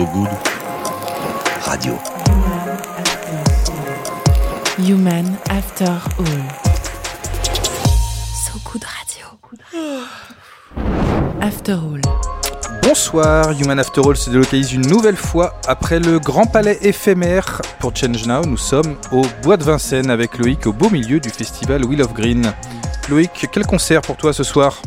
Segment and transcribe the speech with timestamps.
[0.00, 0.30] So Good
[1.66, 1.98] Radio.
[4.78, 6.42] Human After All.
[8.34, 9.26] So Good Radio.
[11.42, 12.00] After All.
[12.82, 17.94] Bonsoir, Human After All se délocalise une nouvelle fois après le Grand Palais éphémère pour
[17.94, 18.40] Change Now.
[18.46, 22.14] Nous sommes au Bois de Vincennes avec Loïc au beau milieu du festival Wheel of
[22.14, 22.54] Green.
[23.10, 24.80] Loïc, quel concert pour toi ce soir?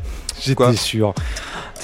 [0.55, 0.71] Quoi?
[0.71, 1.14] J'étais sûr.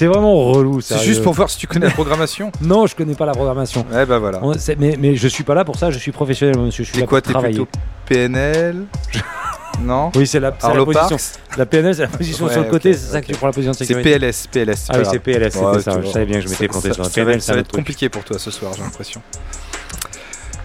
[0.00, 0.80] C'est vraiment relou.
[0.80, 3.84] C'est juste pour voir si tu connais la programmation Non, je connais pas la programmation.
[3.92, 4.38] Ouais, bah voilà.
[4.42, 6.84] On- c'est- mais, mais je suis pas là pour ça, je suis professionnel, monsieur.
[6.84, 7.56] Je suis là quoi, pour t'es travailler.
[7.56, 7.68] plutôt
[8.06, 8.84] PNL
[9.82, 11.16] Non Oui, c'est la, c'est la position.
[11.58, 13.52] La PNL, c'est la position Ouais, sur le côté, c'est ça que tu prends la
[13.52, 14.18] position de C'est sécurité.
[14.18, 14.76] PLS, PLS.
[14.86, 16.00] c'est Ah oui, c'est PLS, c'était Ouais, ça.
[16.02, 18.08] Je savais bien que je m'étais planté sur la PNL, c'est Ça va être compliqué
[18.08, 19.20] pour toi ce soir, j'ai l'impression.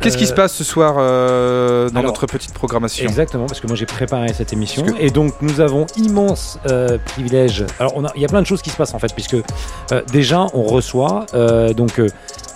[0.05, 3.59] Qu'est-ce qui Euh, se passe ce soir euh, dans alors, notre petite programmation Exactement, parce
[3.59, 7.66] que moi j'ai préparé cette émission que- et donc nous avons immense euh, privilège.
[7.80, 10.45] Alors il y a plein de choses qui se passent en fait, puisque euh, déjà
[10.54, 12.00] on reçoit euh, donc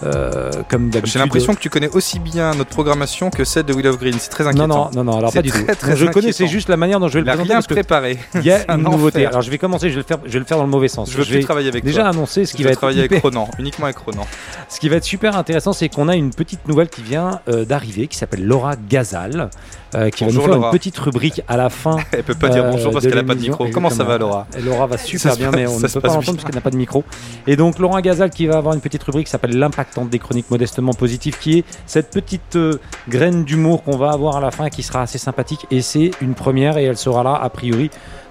[0.03, 1.13] euh, comme d'habitude.
[1.13, 4.16] J'ai l'impression que tu connais aussi bien notre programmation que celle de Will of Green.
[4.19, 4.67] C'est très inquiétant.
[4.67, 5.75] non non non alors pas du très, tout.
[5.75, 8.17] très je connais, c'est juste la manière dont je vais le présenter parce préparé.
[8.36, 9.25] il y a une nouveauté.
[9.25, 10.88] Alors je vais commencer, je vais le faire, je vais le faire dans le mauvais
[10.88, 11.11] sens.
[11.11, 12.09] Je veux Je vais travailler avec déjà toi.
[12.11, 14.25] annoncer ce Je qui veux va être travailler hyper- avec Ronan, uniquement avec Ronan.
[14.69, 17.66] Ce qui va être super intéressant, c'est qu'on a une petite nouvelle qui vient euh,
[17.66, 19.50] d'arriver, qui s'appelle Laura Gazal,
[19.95, 20.67] euh, qui Bonjour, va nous faire Laura.
[20.72, 21.97] une petite rubrique à la fin.
[22.11, 23.67] Elle peut pas dire euh, bonjour parce qu'elle a pas de micro.
[23.73, 24.17] Comment ça va.
[24.19, 24.45] Laura?
[24.63, 26.78] Laura va super bien, mais on ne peut pas l'entendre parce qu'elle n'a pas de
[26.78, 27.03] micro.
[27.47, 29.58] Et donc Laura Gazal qui va avoir une petite rubrique qui s'appelle
[29.89, 34.37] l'impactante des chroniques modestement positives, qui est cette petite euh, graine d'humour qu'on va avoir
[34.37, 35.65] à la fin, qui sera assez sympathique.
[35.71, 37.89] Et c'est une première et elle sera là a priori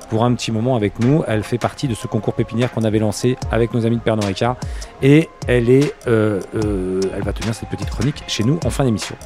[0.09, 1.23] pour un petit moment avec nous.
[1.27, 4.25] Elle fait partie de ce concours pépinière qu'on avait lancé avec nos amis de Pernod
[4.25, 4.57] Ricard.
[5.03, 8.85] Et elle est, euh, euh, elle va tenir cette petite chronique chez nous en fin
[8.85, 9.17] d'émission.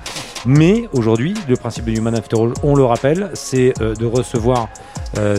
[0.45, 4.69] Mais aujourd'hui, le principe de Human After All, on le rappelle, c'est de recevoir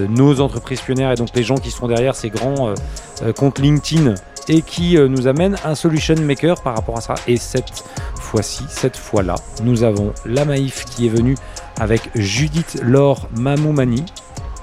[0.08, 2.74] nos entreprises pionnières et donc les gens qui sont derrière ces grands
[3.36, 4.16] comptes LinkedIn
[4.50, 7.16] et qui euh, nous amènent un solution maker par rapport à ça.
[7.28, 7.84] Et cette
[8.20, 11.36] fois-ci, cette fois-là, nous avons la Maïf qui est venue
[11.80, 14.06] avec Judith Laure Mamoumani.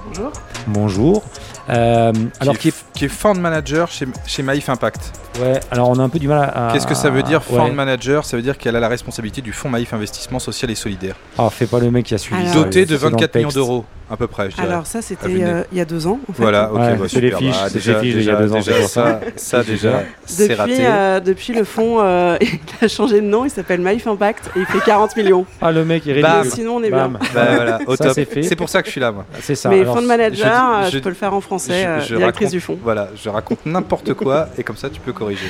[0.07, 0.31] Bonjour.
[0.67, 1.23] Bonjour.
[1.69, 5.13] Euh, alors qui, qui est, qui est fund manager chez, chez Maïf Impact.
[5.35, 6.67] Est, ouais, alors on a un peu du mal à.
[6.69, 7.57] à- Qu'est-ce que ça veut dire ouais.
[7.57, 8.25] fund manager?
[8.25, 11.15] Ça veut dire qu'elle a la responsabilité du fonds Maïf Investissement Social et Solidaire.
[11.37, 12.41] Ah, fais pas le mec qui a suivi.
[12.49, 14.67] Alors- Doté de c'est dans le 24 millions d'euros, à peu près, je dirais.
[14.67, 16.19] Alors ça, c'était euh, il y a deux ans.
[16.29, 16.41] En fait.
[16.41, 17.39] Voilà, ok, Ouais, bah, c'est les super.
[17.39, 20.43] fiches, Bah, déjà, les fiches y a déjà, deux ans, déjà, ça, ça déjà, c'est
[20.49, 20.85] Depuis, raté.
[20.85, 24.59] euh, depuis le fonds, euh, il a changé de nom, il s'appelle Maïf Impact et
[24.59, 25.45] il fait 40 millions.
[25.61, 26.51] Ah, le mec, il réduit.
[26.51, 27.17] Sinon, on est Bam.
[27.19, 27.29] bien.
[27.33, 28.13] Bah, voilà, au Ça, top.
[28.15, 28.43] c'est fait.
[28.43, 29.25] C'est pour ça que je suis là, moi.
[29.41, 29.69] C'est ça.
[29.69, 32.77] Mais de manager, je- peux le faire en français, Je- je directrice du fonds.
[32.83, 35.47] Voilà, je raconte n'importe quoi et comme ça tu peux corriger.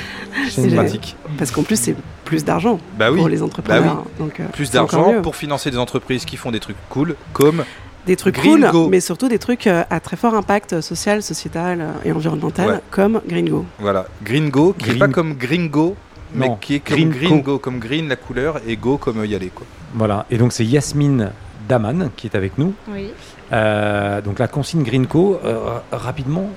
[0.50, 1.16] C'est pratique.
[1.38, 1.94] Parce qu'en plus, c'est
[2.24, 3.18] plus d'argent Bah oui.
[3.18, 4.04] pour les entrepreneurs.
[4.18, 7.64] Donc, euh, Plus d'argent pour financer des entreprises qui font des trucs cool, comme
[8.06, 8.88] Des trucs Green cool, Go.
[8.88, 12.80] mais surtout des trucs euh, à très fort impact social, sociétal euh, et environnemental, Ouais.
[12.90, 13.64] comme Green Go.
[13.78, 15.96] voilà, Green Go, qui Green- est pas comme Gringo,
[16.34, 17.52] mais Non, qui est comme Green Green, Co.
[17.52, 19.66] Go, comme Green la couleur et Go comme y aller quoi.
[19.94, 20.26] Voilà.
[20.30, 21.30] Et donc, c'est Yasmine
[21.68, 22.74] Daman qui est avec nous.
[22.88, 23.08] Oui.
[23.52, 26.48] Euh, donc, la consigne Greenco, euh, rapidement,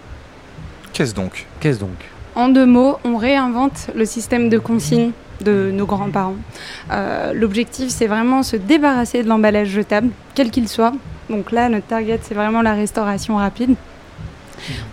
[0.93, 1.45] Qu'est-ce donc?
[1.59, 1.97] Qu'est-ce donc?
[2.35, 6.35] En deux mots, on réinvente le système de consigne de nos grands-parents.
[6.91, 10.93] Euh, L'objectif, c'est vraiment se débarrasser de l'emballage jetable, quel qu'il soit.
[11.29, 13.75] Donc là, notre target, c'est vraiment la restauration rapide.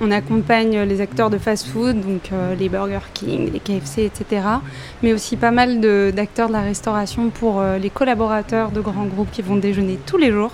[0.00, 4.42] On accompagne les acteurs de fast-food, donc euh, les Burger King, les KFC, etc.
[5.02, 5.80] Mais aussi pas mal
[6.12, 10.18] d'acteurs de, la restauration pour euh, les collaborateurs de grands groupes qui vont déjeuner tous
[10.18, 10.52] les jours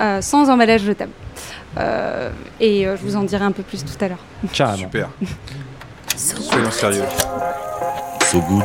[0.00, 1.12] euh, sans emballage jetable.
[1.78, 4.76] Euh, et euh, je vous en dirai un peu plus tout à l'heure.
[4.76, 5.10] Super.
[6.24, 7.04] Soyons sérieux.
[8.30, 8.62] So Good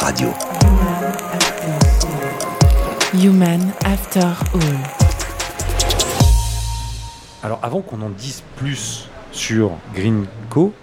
[0.00, 0.28] Radio.
[3.14, 4.60] Human After All.
[7.42, 10.74] Alors, avant qu'on en dise plus sur Greenco,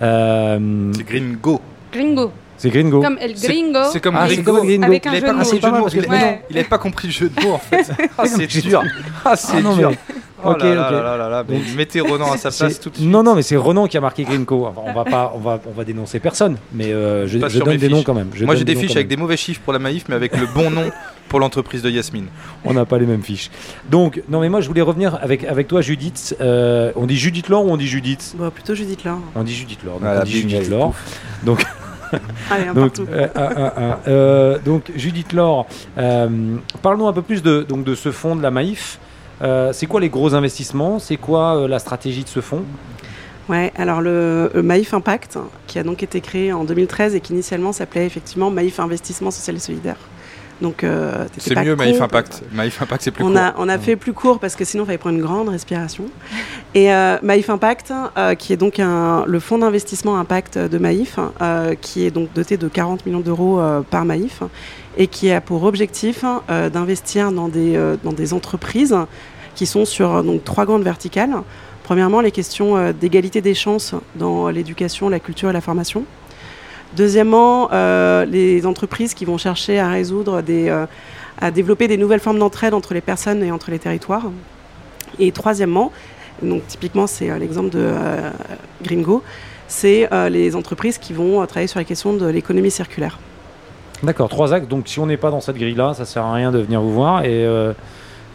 [0.00, 1.60] euh, C'est Green Go.
[1.92, 3.02] Gringo, c'est Greengo.
[3.02, 3.80] comme El C'est- Gringo.
[3.92, 4.52] C'est comme Ah, Gringo.
[4.54, 4.84] comme Gringo.
[4.84, 6.42] Avec un Il jeu avait de pas Ouais.
[6.50, 7.90] Avait pas compris le jeu de mots en fait.
[8.16, 8.84] Ah, c'est j'ai- dur.
[9.24, 9.90] Ah, c'est Ah, non, dur.
[9.90, 10.92] mais- Oh Ok, là là ok.
[10.92, 13.08] là là là là, mais Donc, mettez Ronan à sa place tout de suite.
[13.08, 14.66] Non, non, mais c'est Renan qui a marqué Greenco.
[14.66, 17.76] Enfin, on va pas, on va, on va dénoncer personne, mais euh, je, je donne
[17.76, 17.90] des fiches.
[17.90, 18.28] noms quand même.
[18.34, 20.46] Je Moi j'ai des fiches avec des mauvais chiffres pour la Maïf, mais avec le
[20.54, 20.90] bon nom
[21.28, 22.26] pour l'entreprise de Yasmine.
[22.64, 23.50] On n'a pas les mêmes fiches.
[23.90, 26.36] Donc, non, mais moi je voulais revenir avec, avec toi, Judith.
[26.40, 29.16] Euh, on dit Judith Laure ou on dit Judith Bon, plutôt Judith là.
[29.34, 29.94] On dit Judith Laure.
[29.94, 30.68] Donc, Voilà, on dit Judith.
[30.70, 30.94] Laure.
[31.44, 31.64] Donc,
[32.50, 33.06] Allez, un donc, partout.
[33.10, 33.98] euh, un, un, un.
[34.06, 35.66] Euh, donc, Judith Laure,
[35.98, 36.28] euh,
[36.82, 38.98] parle-nous un peu plus de, donc, de ce fonds de la Maïf.
[39.42, 40.98] Euh, c'est quoi les gros investissements?
[40.98, 42.64] C'est quoi euh, la stratégie de ce fonds?
[43.48, 47.32] Ouais, alors le, le Maïf Impact, qui a donc été créé en 2013 et qui
[47.34, 49.98] initialement s'appelait effectivement Maïf Investissement Social et Solidaire.
[50.62, 52.00] Donc, euh, C'est mieux Maïf.
[52.00, 52.42] Impact.
[52.52, 53.36] Maïf Impact, c'est plus On court.
[53.38, 56.04] a, on a fait plus court parce que sinon il fallait prendre une grande respiration.
[56.74, 61.18] Et euh, Maïf Impact, euh, qui est donc un- le fonds d'investissement Impact de Maïf,
[61.42, 63.60] euh, qui est donc doté de 40 millions d'euros
[63.90, 64.42] par Maïf
[64.96, 66.24] et qui a pour objectif
[66.72, 68.96] d'investir dans des, dans des entreprises
[69.56, 71.34] qui sont sur donc, trois grandes verticales.
[71.82, 76.04] Premièrement, les questions d'égalité des chances dans l'éducation, la culture et la formation.
[76.96, 80.86] Deuxièmement, euh, les entreprises qui vont chercher à résoudre des, euh,
[81.40, 84.30] à développer des nouvelles formes d'entraide entre les personnes et entre les territoires.
[85.18, 85.90] Et troisièmement,
[86.42, 87.92] donc typiquement c'est euh, l'exemple de
[88.82, 89.22] Gringo,
[89.66, 93.18] c'est les entreprises qui vont travailler sur la question de l'économie circulaire.
[94.02, 94.68] D'accord, trois axes.
[94.68, 96.92] Donc si on n'est pas dans cette grille-là, ça sert à rien de venir vous
[96.92, 97.22] voir.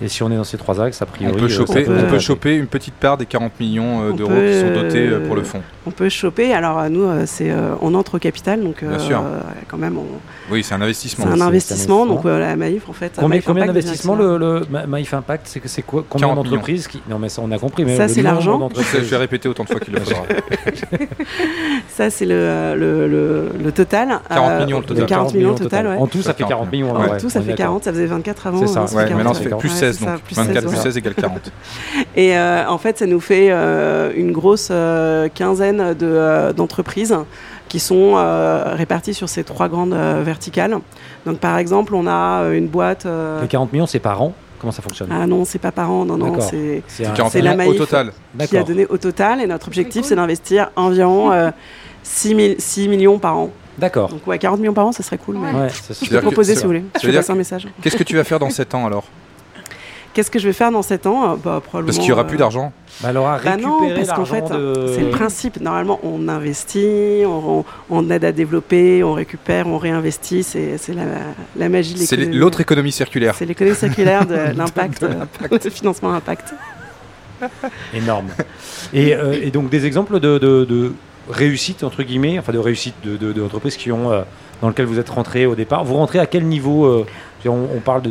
[0.02, 1.92] Et si on est dans ces trois axes, a On priori, peut, euh, choper, ça
[1.92, 5.08] on peut- peut choper une petite part des 40 millions euh, d'euros qui sont dotés
[5.08, 5.62] euh, pour le fonds.
[5.86, 7.52] On peut choper, alors nous c'est
[7.82, 9.22] on entre au capital, donc Bien sûr.
[9.68, 10.06] quand même on-
[10.54, 11.26] Oui, c'est un c'est investissement.
[11.28, 13.14] un c'est- investissement, c'est un donc euh, la Maïf en fait.
[13.20, 16.88] Combien, combien d'investissements le, le Ma- Maïf Impact C'est que- c'est quoi Combien 40 d'entreprises
[16.88, 17.02] qui...
[17.10, 17.86] Non mais ça on a compris.
[17.86, 18.70] Mais Ça, c'est l'argent.
[18.94, 20.24] Je vais répéter autant de fois qu'il le faudra.
[21.90, 24.20] Ça c'est le, le, le, le total.
[24.30, 25.06] 40 millions le total.
[25.06, 25.88] 40 millions total.
[26.00, 26.92] En tout, ça fait 40 millions.
[26.96, 27.58] En tout, ça fait d'accord.
[27.66, 28.60] 40, ça faisait 24 avant.
[28.60, 28.84] C'est ça.
[28.86, 30.78] Ouais, 40, maintenant ça fait plus Ouais, 16, c'est ça, donc plus 24 16, plus
[30.78, 30.84] ouais.
[30.84, 31.52] 16 égale 40.
[32.16, 37.16] Et euh, en fait, ça nous fait euh, une grosse euh, quinzaine de, euh, d'entreprises
[37.68, 40.78] qui sont euh, réparties sur ces trois grandes euh, verticales.
[41.26, 43.06] Donc, par exemple, on a euh, une boîte.
[43.06, 44.34] euh, Les 40 millions, c'est par an?
[44.60, 45.08] Comment ça fonctionne?
[45.12, 46.50] Ah non, c'est pas par an, non, non, D'accord.
[46.50, 47.78] c'est C'est un- 40 c'est la millions au Maïf.
[47.80, 48.12] total.
[48.50, 49.40] qui a donné au total.
[49.42, 50.10] Et notre objectif, cool.
[50.10, 51.52] c'est d'investir environ euh,
[52.04, 53.52] 6, mille- 6 millions par an.
[53.78, 54.10] D'accord.
[54.10, 55.38] Donc, ouais, 40 millions par an, ça serait cool.
[55.38, 55.54] Mais...
[55.58, 56.84] Ouais, Je peux que- proposer si vous voulez.
[56.96, 57.68] Je veut vous dire passe un message.
[57.82, 59.06] Qu'est-ce que tu vas faire dans 7 ans alors?
[60.14, 61.24] Qu'est-ce que je vais faire dans 7 ans?
[61.24, 62.72] Euh, bah, probablement, Parce qu'il n'y aura euh, plus d'argent.
[63.02, 64.94] Bah, elle aura Bah récupéré non, parce qu'en l'argent fait, de...
[64.96, 65.60] c'est le principe.
[65.62, 70.44] Normalement, on investit, on, on- on aide à développer, on récupère, on réinvestit.
[70.44, 71.04] C'est c'est la,
[71.56, 72.38] la magie de C'est l'économie.
[72.40, 73.36] l'autre économie circulaire.
[73.36, 76.54] C'est l'économie circulaire de l'impact, euh, le financement impact.
[77.94, 78.28] Énorme.
[78.94, 80.94] et, euh, et donc des exemples de, de, de
[81.30, 84.22] réussite, entre guillemets, enfin de réussite de- de- d'entreprises qui ont, euh,
[84.62, 85.86] dans lesquelles vous êtes rentré au départ.
[85.86, 87.06] Vous rentrez à quel niveau euh,
[87.48, 88.02] on, on parle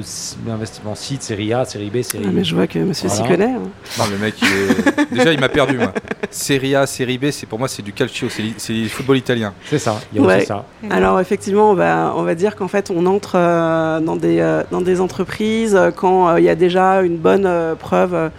[0.46, 3.52] d'investissement site, série A, série B, série Ah, mais je vois que monsieur s'y connaît.
[3.52, 3.62] hein.
[3.98, 5.76] Non, le mec, il est- déjà, il m'a perdu.
[5.76, 5.92] Moi.
[6.30, 9.52] Série A, Série B, c'est pour moi, c'est du calcio, c'est le football italien.
[9.66, 10.36] C'est ça, il y a Ouais.
[10.38, 10.64] aussi ça.
[10.88, 14.62] Alors effectivement, on va, on va dire qu'en fait, on entre euh, dans, des, euh,
[14.70, 18.30] dans des entreprises euh, quand euh, il y a déjà une bonne euh, preuve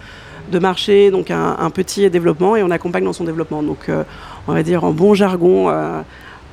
[0.50, 3.62] de marché, donc un, un petit développement, et on accompagne dans son développement.
[3.62, 4.02] Donc, euh,
[4.48, 6.00] on va dire en bon jargon, euh,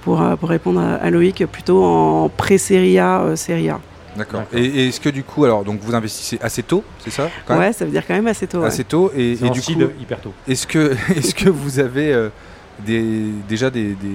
[0.03, 3.79] pour, euh, pour répondre à, à Loïc, plutôt en pré-série A, euh, série A.
[4.17, 4.43] D'accord.
[4.53, 7.53] Et, et est-ce que du coup, alors, donc vous investissez assez tôt, c'est ça quand
[7.55, 8.59] même Ouais, ça veut dire quand même assez tôt.
[8.59, 8.67] ouais.
[8.67, 9.11] Assez tôt.
[9.15, 9.71] Et, du coup,
[10.01, 10.33] hyper tôt.
[10.47, 12.29] est-ce que, est que vous avez euh,
[12.85, 14.07] des, déjà des, des-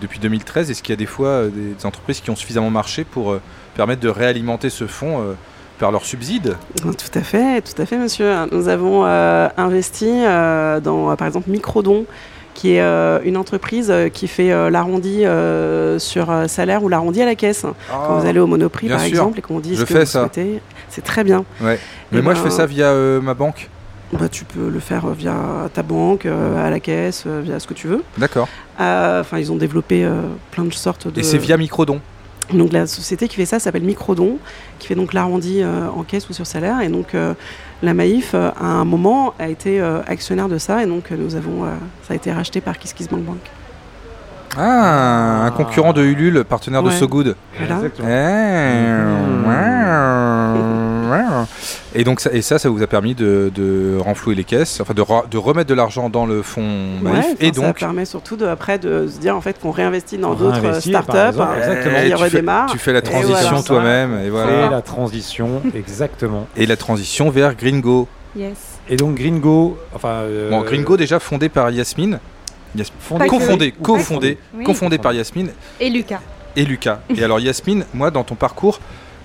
[0.00, 2.70] depuis 2013, est-ce qu'il y a des fois euh, des, des entreprises qui ont suffisamment
[2.70, 3.40] marché pour euh,
[3.74, 5.32] permettre de réalimenter ce fonds euh,
[5.78, 6.56] par leurs subsides?
[6.82, 8.32] Tout à fait, tout à fait, monsieur.
[8.52, 12.04] Nous avons euh, investi euh, dans, par exemple, Microdon,
[12.54, 17.22] qui est euh, une entreprise euh, qui fait euh, l'arrondi euh, sur salaire ou l'arrondi
[17.22, 17.64] à la caisse.
[17.90, 19.08] Quand vous allez au Monoprix, par sûr.
[19.08, 20.20] exemple, et qu'on dit Je ce que fais vous ça.
[20.20, 21.44] souhaitez, c'est très bien.
[21.60, 21.78] Ouais.
[22.12, 22.92] Mais Eh moi, ben, je fais ça via
[23.22, 23.68] ma banque.
[24.12, 25.34] Bah, tu peux le faire via
[25.72, 28.02] ta banque, à la caisse, via ce que tu veux.
[28.18, 28.48] D'accord.
[28.78, 30.08] Enfin, ils ont développé
[30.50, 31.20] plein de sortes de.
[31.20, 32.00] Et c'est via Microdon.
[32.52, 34.38] Donc la société qui fait ça s'appelle Microdon,
[34.80, 36.80] qui fait donc l'arrondi en caisse ou sur salaire.
[36.80, 37.14] Et donc
[37.82, 40.82] la Maïf, euh, à un moment, a été euh, actionnaire de ça.
[40.82, 41.64] Et donc euh, nous avons,
[42.02, 43.38] ça a été racheté par KissKissBankBank.
[44.56, 46.90] Ah, un concurrent de Ulule, partenaire de.
[46.90, 47.36] So Good.
[47.56, 47.76] Voilà.
[47.76, 48.08] Exactement.
[51.94, 54.94] Et donc ça, et ça, ça vous a permis de, de renflouer les caisses, enfin
[54.94, 56.62] de, ra- de remettre de l'argent dans le fonds
[57.02, 57.24] Ouais, Maïf.
[57.26, 60.18] enfin, et ça donc, permet surtout de, après de se dire en fait qu'on réinvestit
[60.18, 61.96] dans d'autres euh, startups, exemple, hein, exactement.
[61.98, 62.70] qui tu, fais, redémarrent.
[62.72, 63.62] tu fais la Et transition voilà.
[63.62, 64.70] toi-même, et Et voilà.
[64.70, 66.46] la transition, exactement.
[66.56, 68.06] Et la transition vers Gringo.
[68.36, 68.56] Yes.
[68.88, 70.08] Et donc Gringo, enfin...
[70.08, 72.20] euh, Bon, Gringo déjà fondé par Yasmine,
[72.76, 74.36] Yas- fondé- Pas que.
[74.54, 74.64] Oui.
[74.64, 75.50] cofondé par Yasmine
[75.80, 76.20] Et Lucas.
[76.54, 77.00] et Lucas.
[77.16, 78.78] Et alors Yasmine, moi dans ton parcours,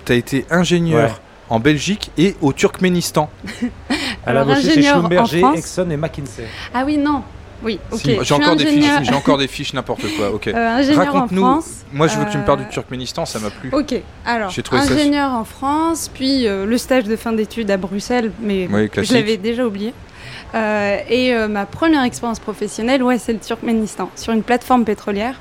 [0.04, 1.16] tu as été ingénieur Ouais.
[1.48, 3.30] En Belgique et au Turkménistan.
[4.26, 5.58] Alors, bossé chez ingénieur en Schlumberger, France.
[5.58, 6.44] Exxon et McKinsey.
[6.74, 7.22] Ah oui, non.
[7.62, 8.00] Oui, ok.
[8.00, 8.16] Si.
[8.16, 10.30] Je J'ai encore, des fiches, ingénieur- j'ai encore des fiches n'importe quoi.
[10.30, 10.48] Ok.
[10.48, 11.40] euh, ingénieur en Raconte-nous.
[11.42, 11.70] France.
[11.92, 13.70] Moi, je veux que tu me parles du Euh, Turkménistan, ça m'a plu.
[13.72, 13.94] Ok,
[14.26, 18.68] alors, ça- ingénieur en France, puis euh, le stage de fin d'études à Bruxelles, mais
[18.70, 19.94] Oui, je l'avais déjà oublié.
[20.54, 25.36] Euh, et euh, ma première expérience professionnelle, ouais, c'est le Turkménistan, sur une plateforme pétrolière.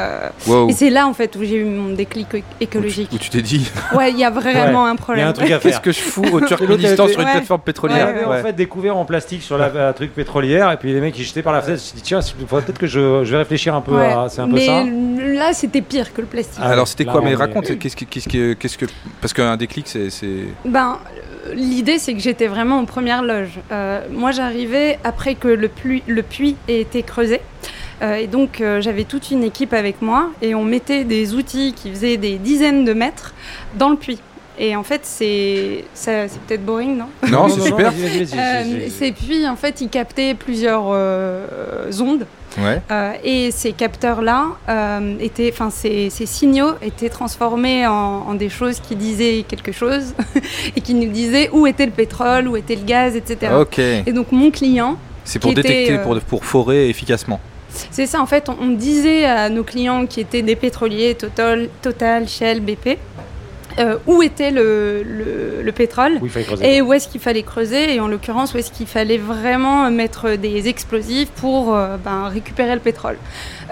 [0.00, 0.68] Euh, Wow.
[0.68, 2.28] Et c'est là en fait où j'ai eu mon déclic
[2.60, 3.10] écologique.
[3.12, 5.26] Où tu t'es dit, Ouais, il y a vraiment un Il y problème.
[5.26, 7.32] a un truc à qu'est-ce que je fous au Turkménistan sur une Ouais.
[7.32, 8.38] plateforme pétrolière Ouais.
[8.38, 11.24] en fait découvert en plastique sur la, la truc pétrolière et puis les mecs ils
[11.24, 11.80] jetaient par la fenêtre.
[11.80, 13.92] Je me suis dit tiens, il faudrait peut-être que je, je vais réfléchir un peu
[13.96, 14.06] Ouais.
[14.12, 14.26] à.
[14.28, 14.84] C'est un peu Mais ça.
[14.84, 16.60] là, c'était pire que le plastique.
[16.62, 18.86] Ah, Alors c'était quoi Mais est- raconte, qu'est-ce que, qu'est-ce que, qu'est-ce que,
[19.20, 20.44] parce qu'un déclic, c'est, c'est...
[20.64, 20.98] Ben,
[21.54, 23.58] l'idée, c'est que j'étais vraiment aux premières loges.
[23.72, 25.70] Euh, moi, j'arrivais après que le,
[26.06, 27.40] le puits ait été creusé.
[28.02, 31.72] Euh, et donc, euh, j'avais toute une équipe avec moi et on mettait des outils
[31.74, 33.34] qui faisaient des dizaines de mètres
[33.76, 34.20] dans le puits.
[34.60, 37.06] Et en fait, c'est ça- c'est peut-être boring, non?
[37.30, 37.92] Non, c'est super.
[37.92, 38.90] Euh, vas-y.
[38.90, 41.46] Ces puits, en fait, ils captaient plusieurs euh,
[42.00, 42.26] ondes.
[42.58, 42.80] Ouais.
[42.90, 47.92] Euh, et ces capteurs-là, euh, étaient, enfin ces, ces signaux étaient transformés en,
[48.28, 50.14] en des choses qui disaient quelque chose
[50.76, 53.52] et qui nous disaient où était le pétrole, où était le gaz, etc.
[53.60, 53.78] Ok.
[53.78, 57.38] Et donc mon client, C'est pour était, détecter, euh, pour, pour forer efficacement.
[57.90, 62.28] C'est ça en fait, on, disait à nos clients qui étaient des pétroliers, Total, Total
[62.28, 62.98] Shell, BP,
[63.78, 66.12] euh, où était le, le- le pétrole.
[66.22, 66.30] Oui.
[66.62, 70.36] Et où est-ce qu'il fallait creuser et en l'occurrence où est-ce qu'il fallait vraiment mettre
[70.36, 73.16] des explosifs pour euh, ben, récupérer le pétrole.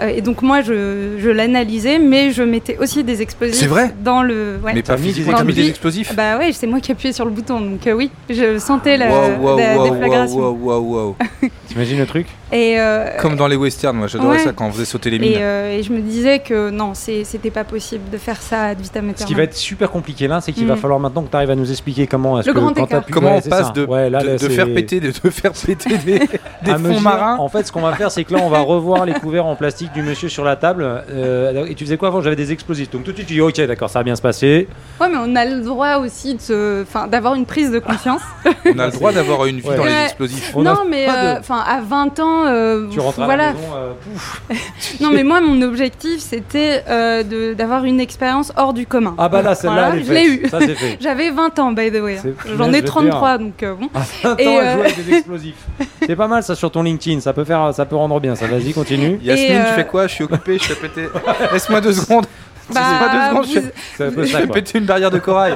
[0.01, 3.93] Euh, et donc moi je, je l'analysais mais je mettais aussi des explosifs C'est vrai
[4.03, 4.59] dans le...
[4.63, 4.73] ouais.
[4.75, 7.13] Mais pas mis des physiquement, t'as mis des explosifs Bah ouais, c'est moi qui appuyais
[7.13, 10.37] sur le bouton donc euh, oui, je sentais la, Wow, wow, la wow, déflagration.
[10.37, 11.49] wow, wow, wow, wow.
[11.67, 12.27] T'imagines le truc?
[12.51, 14.43] Et, euh, Comme dans les westerns, moi j'adorais Ouais.
[14.43, 15.33] ça quand on faisait sauter les et, mines.
[15.39, 19.11] euh, et je me disais que non, c'était pas possible de faire ça ad vitam
[19.15, 19.96] Ce qui va être super compliqué
[20.27, 20.77] là, c'est qu'il va Mm.
[20.77, 23.35] falloir maintenant que tu arrives à nous expliquer comment est-ce que grand quand t'appuies- Comment
[23.35, 25.51] ouais, on passe de, Ouais, là, de, là, de c'est- faire péter, de, de faire
[25.53, 26.19] péter des,
[26.63, 28.49] des à fonds dire- marins En fait, ce qu'on va faire, c'est que là, on
[28.49, 30.83] va revoir les couverts en plastique du monsieur sur la table.
[31.11, 32.21] Euh, et tu faisais quoi avant?
[32.21, 32.89] J'avais des explosifs.
[32.91, 34.67] Donc tout de suite, tu dis ok, d'accord, ça va bien se passer.
[35.01, 38.21] Ouais, mais on a le droit aussi de enfin, d'avoir une prise de conscience.
[38.65, 39.77] On a le droit d'avoir une vie Ouais.
[39.77, 40.51] dans les explosifs.
[40.55, 43.47] On non, mais euh, enfin, à 20 ans, euh, Tu rentres à voilà.
[43.47, 43.65] la maison.
[44.03, 44.41] pouf.
[45.01, 46.83] Non, mais moi, mon objectif, c'était
[47.55, 49.15] d'avoir une expérience hors du commun.
[49.17, 50.47] Ah bah là, celle-là, Elle est je l'ai eu.
[50.49, 50.97] Ça, c'est fait.
[51.01, 52.17] J'avais 20 ans, by the way.
[52.21, 53.89] C'est- J'en ai te 33, donc euh, bon.
[54.37, 55.55] Et, elle euh, joue avec des explosifs.
[56.05, 57.19] C'est pas mal ça sur ton LinkedIn.
[57.19, 58.35] Ça peut faire, ça peut rendre bien.
[58.35, 59.19] Ça, vas-y, continue.
[59.23, 60.07] Yasmine, tu euh, fais quoi?
[60.07, 61.07] Je suis occupé, je fais péter.
[61.51, 62.25] Laisse-moi deux secondes.
[62.73, 63.65] Bah, Laisse-moi deux secondes, je vous-
[64.15, 64.39] fais, je ça.
[64.39, 65.55] fais péter une barrière de corail.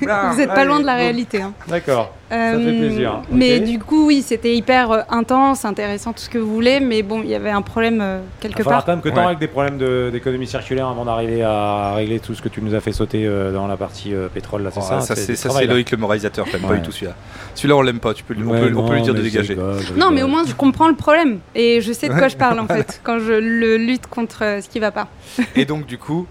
[0.00, 1.42] Vous n'êtes pas loin de la réalité.
[1.42, 1.52] hein.
[1.68, 2.14] D'accord.
[2.32, 3.22] Euh, fait plaisir.
[3.32, 6.78] Mais du coup, oui, c'était hyper euh, intense, intéressant, tout ce que vous voulez.
[6.78, 8.84] Mais bon, il y avait un problème euh, Il quelque part.
[8.84, 9.34] quand même que tu Ouais.
[9.34, 12.80] des problèmes de- d'économie circulaire avant d'arriver à régler tout ce que tu nous as
[12.80, 14.62] fait sauter euh, dans la partie euh, pétrole.
[14.62, 15.00] Là, c'est Oh, ça.
[15.00, 15.48] ça, c'est ça.
[15.64, 16.76] Loïc le moralisateur, j'aime pas Ouais.
[16.78, 17.14] du tout celui-là.
[17.56, 19.14] Celui-là, on l'aime pas, tu peux, lui- on Ouais, peut, on peut non, lui dire
[19.14, 19.56] de dégager.
[19.96, 21.40] Non, mais au moins, je comprends le problème.
[21.56, 24.60] Et je sais de quoi je parle, en fait, quand je le lutte contre euh,
[24.60, 25.08] ce qui va pas.
[25.56, 26.26] Et donc, du coup,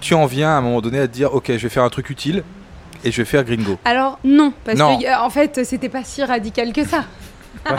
[0.00, 1.88] tu en viens à un moment donné à te dire Ok, je vais faire un
[1.90, 2.42] truc utile
[3.04, 3.78] et je vais faire Gringo.
[3.84, 4.98] Alors, non, parce Non.
[4.98, 7.04] que, euh, en fait, c'était pas si radical que ça.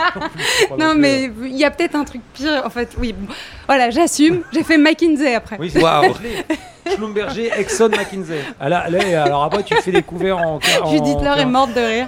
[0.79, 2.61] Non, mais il y a peut-être un truc pire.
[2.65, 3.13] En fait, oui.
[3.17, 3.33] bon.
[3.67, 4.41] Voilà, j'assume.
[4.53, 5.57] J'ai fait McKinsey après.
[5.59, 6.13] Oui, c'est Waouh.
[6.95, 8.39] Schlumberger, Exxon, McKinsey.
[8.59, 8.85] Ah, là,
[9.23, 10.59] alors après, tu fais des couverts en.
[10.83, 12.07] en- Judith Laure est morte de rire.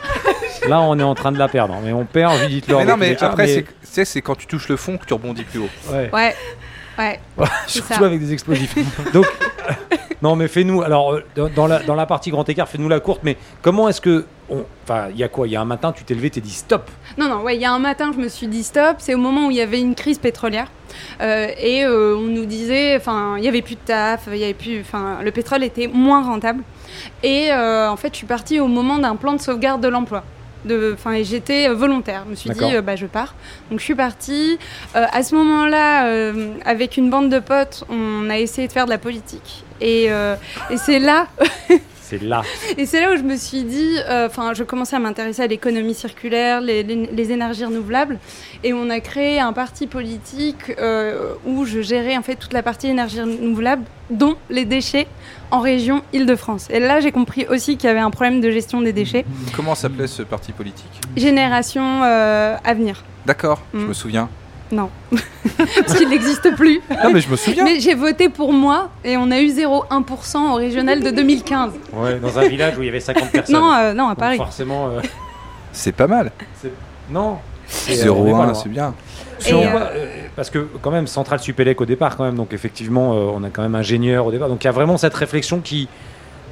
[0.69, 1.75] Là, on est en train de la perdre.
[1.83, 2.79] Mais on perd Judith Laure.
[2.79, 5.05] Mais non, mais après, mais- c'est- tu sais, c'est quand tu touches le fond que
[5.05, 5.69] tu rebondis plus haut.
[5.91, 6.09] Ouais.
[6.97, 7.19] Ouais.
[7.67, 8.05] Surtout ça.
[8.05, 8.73] avec des explosifs.
[9.11, 9.25] Donc,
[10.21, 10.81] non, mais fais-nous.
[10.81, 13.21] Alors, euh, dans, dans la, dans la partie grand écart, fais-nous la courte.
[13.23, 14.25] Mais comment est-ce que.
[14.83, 15.47] Enfin, il y a quoi?
[15.47, 16.89] Il y a un matin, tu t'es levé, t'es dit stop.
[17.17, 18.97] Non, non, ouais, il y a un matin, je me suis dit stop.
[18.99, 20.67] C'est au moment où il y avait une crise pétrolière.
[21.21, 24.43] Euh, et euh, on nous disait, enfin, il y avait plus de taf, il y
[24.43, 26.61] avait plus, enfin, le pétrole était moins rentable.
[27.23, 30.23] Et euh, en fait, je suis partie au moment d'un plan de sauvegarde de l'emploi.
[30.93, 32.23] Enfin, et j'étais volontaire.
[32.25, 33.33] Je me suis dit, bah, je pars.
[33.69, 34.57] Donc, je suis partie.
[34.93, 36.31] À ce moment-là,
[36.65, 39.64] avec une bande de potes, on a essayé de faire de la politique.
[39.81, 40.35] Et, euh,
[40.69, 41.27] et c'est là
[42.07, 42.43] C'est là.
[42.77, 45.47] et c'est là où je me suis dit, euh, enfin, je commençais à m'intéresser à
[45.47, 48.19] l'économie circulaire, les, les- les énergies renouvelables,
[48.63, 52.61] et on a créé un parti politique euh, où je gérais en fait toute la
[52.61, 55.07] partie énergie renouvelable, dont les déchets
[55.49, 56.67] en région Île-de-France.
[56.69, 59.25] Et là, j'ai compris aussi qu'il y avait un problème de gestion des déchets.
[59.55, 61.01] Comment s'appelait ce parti politique?
[61.17, 63.03] Génération euh, Avenir.
[63.25, 63.87] D'accord, je Mm.
[63.87, 64.29] me souviens.
[64.71, 64.89] Non,
[65.57, 66.81] parce qu'il n'existe plus.
[67.03, 67.63] Non, mais je me souviens.
[67.63, 71.71] Mais j'ai voté pour moi et on a eu 0,1% au régional de 2015.
[71.93, 73.55] Ouais, dans un village où il y avait 50 personnes.
[73.55, 74.37] Non, euh, non, à Donc, Paris.
[74.37, 74.87] forcément.
[74.89, 75.01] euh,
[75.71, 76.31] C'est pas mal.
[77.09, 77.37] Non.
[77.89, 78.53] Et, euh, on est pas 0-1, loin.
[78.55, 78.93] c'est bien.
[79.47, 80.05] Euh, euh,
[80.35, 83.49] parce que quand même Centrale Supélec au départ quand même donc effectivement euh, on a
[83.49, 85.89] quand même ingénieur au départ donc il y a vraiment cette réflexion qui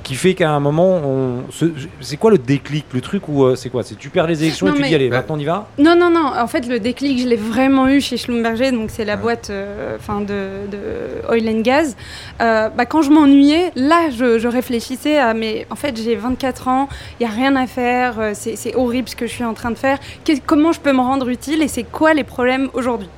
[0.03, 1.65] qui fait qu'à un moment on se-
[2.01, 3.83] c'est quoi le déclic le truc ou euh, c'est quoi?
[3.83, 5.17] C'est tu perds les élections Non, et tu mais- dis allez Bah.
[5.17, 5.67] maintenant on y va?
[5.79, 6.31] Non, non, non.
[6.37, 8.71] En fait, le déclic, je l'ai vraiment eu chez Schlumberger.
[8.71, 9.21] Donc, c'est la Ouais.
[9.21, 11.95] boîte euh, enfin, de, de oil and gas.
[12.41, 16.67] Euh, bah, quand je m'ennuyais, là, je, je réfléchissais à mais en fait, j'ai 24
[16.67, 19.71] ans, il n'y a rien à faire, c'est horrible ce que je suis en train
[19.71, 19.97] de faire.
[20.45, 23.09] Comment je peux me rendre utile et c'est quoi les problèmes aujourd'hui?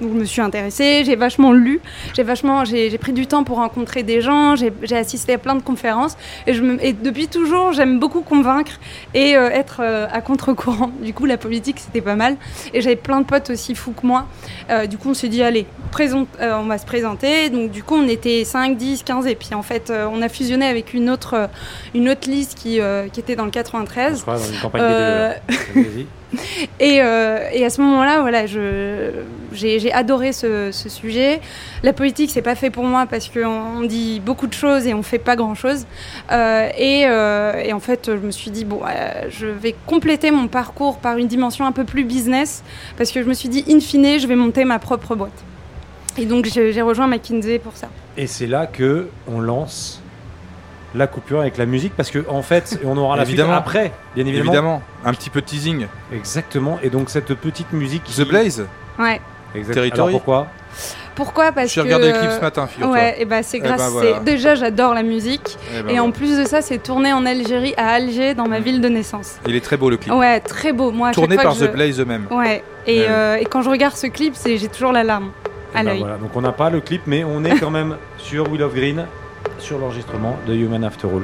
[0.00, 1.80] Donc je me suis intéressée, j'ai vachement lu,
[2.14, 5.62] j'ai vachement, j'ai pris du temps pour rencontrer des gens, j'ai assisté à plein de
[5.62, 6.16] conférences
[6.46, 8.72] et, je me, et depuis toujours j'aime beaucoup convaincre
[9.14, 10.90] et euh, être euh, à contre-courant.
[11.02, 12.36] Du coup la politique c'était pas mal
[12.72, 14.26] et j'avais plein de potes aussi fous que moi.
[14.70, 17.50] Euh, du coup on s'est dit allez, présente, on va se présenter.
[17.50, 20.66] Donc du coup on était 5, 10, 15 et puis en fait on a fusionné
[20.66, 21.48] avec une autre,
[21.94, 22.80] une autre liste qui,
[23.12, 24.16] qui était dans le 93.
[24.16, 25.34] Je crois, dans une campagne Euh,
[25.74, 26.06] BD.
[26.82, 31.40] Euh, et à ce moment-là, voilà, j'ai, adoré ce, sujet.
[31.82, 34.94] La politique, c'est pas fait pour moi parce qu'on on dit beaucoup de choses et
[34.94, 35.86] on fait pas grand-chose.
[36.32, 38.80] Euh, et, euh, et en fait, je me suis dit, bon,
[39.28, 42.62] je vais compléter mon parcours par une dimension un peu plus business
[42.96, 45.44] parce que je me suis dit, in fine, je vais monter ma propre boîte.
[46.18, 47.88] Et donc, j'ai rejoint McKinsey pour ça.
[48.16, 50.02] Et c'est là que on lance
[50.94, 53.56] la coupure avec la musique parce que en fait, et on aura la suite Évidemment.
[53.56, 54.50] après, bien évidemment.
[54.52, 55.86] Évidemment, un petit peu de teasing.
[56.12, 56.78] Exactement.
[56.82, 58.02] Et donc cette petite musique.
[58.04, 58.66] qui- The Blaze
[58.98, 59.20] Ouais.
[59.54, 59.74] Exact.
[59.74, 60.08] Territory.
[60.10, 60.46] Alors pourquoi
[61.16, 61.52] Pourquoi?
[61.52, 61.86] Parce J'ai que.
[61.86, 62.94] regardé le clip ce matin, figure-toi.
[62.96, 63.78] Ouais, et bah c'est Eh grâce.
[63.80, 64.18] ben voilà.
[64.18, 65.58] c'est- Déjà, j'adore la musique.
[65.76, 68.60] Eh ben Et en plus de ça, c'est tourné en Algérie, à Alger, dans ma
[68.60, 69.38] ville de naissance.
[69.46, 70.12] Il est très beau le clip.
[70.14, 70.92] Ouais, très beau.
[70.92, 72.26] Moi, Tourné par que je- The Blaze eux-mêmes.
[72.30, 72.62] Ouais.
[72.86, 73.06] Et, Ouais.
[73.08, 75.30] euh, et quand je regarde ce clip, c'est j'ai toujours la larme
[75.74, 75.98] à Eh ben l'œil.
[75.98, 76.16] voilà.
[76.16, 79.04] Donc on n'a pas le clip, mais on est quand même sur Will of Green,
[79.60, 81.22] sur l'enregistrement de Human After All.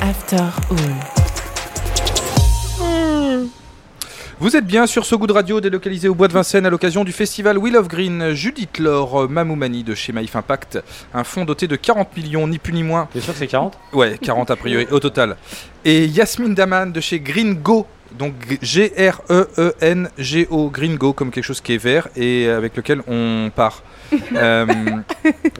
[0.00, 0.36] After
[0.70, 0.78] All.
[4.38, 7.02] Vous êtes bien sur ce goût de radio délocalisé au Bois de Vincennes à l'occasion
[7.02, 8.30] du festival Wheel of Green.
[8.30, 10.78] Judith Laure Mamoumani de chez Maïf Impact,
[11.12, 13.08] un fonds doté de 40 millions, ni plus ni moins.
[13.12, 15.36] T'es sûr que c'est 40 Ouais, 40 a priori au total.
[15.84, 17.88] Et Yasmine Daman de chez Green Go.
[18.18, 23.50] Donc E G-R-E-E-N-G-O, Green Go, comme quelque chose qui est vert et avec lequel on
[23.54, 23.82] part.
[24.36, 24.66] Euh,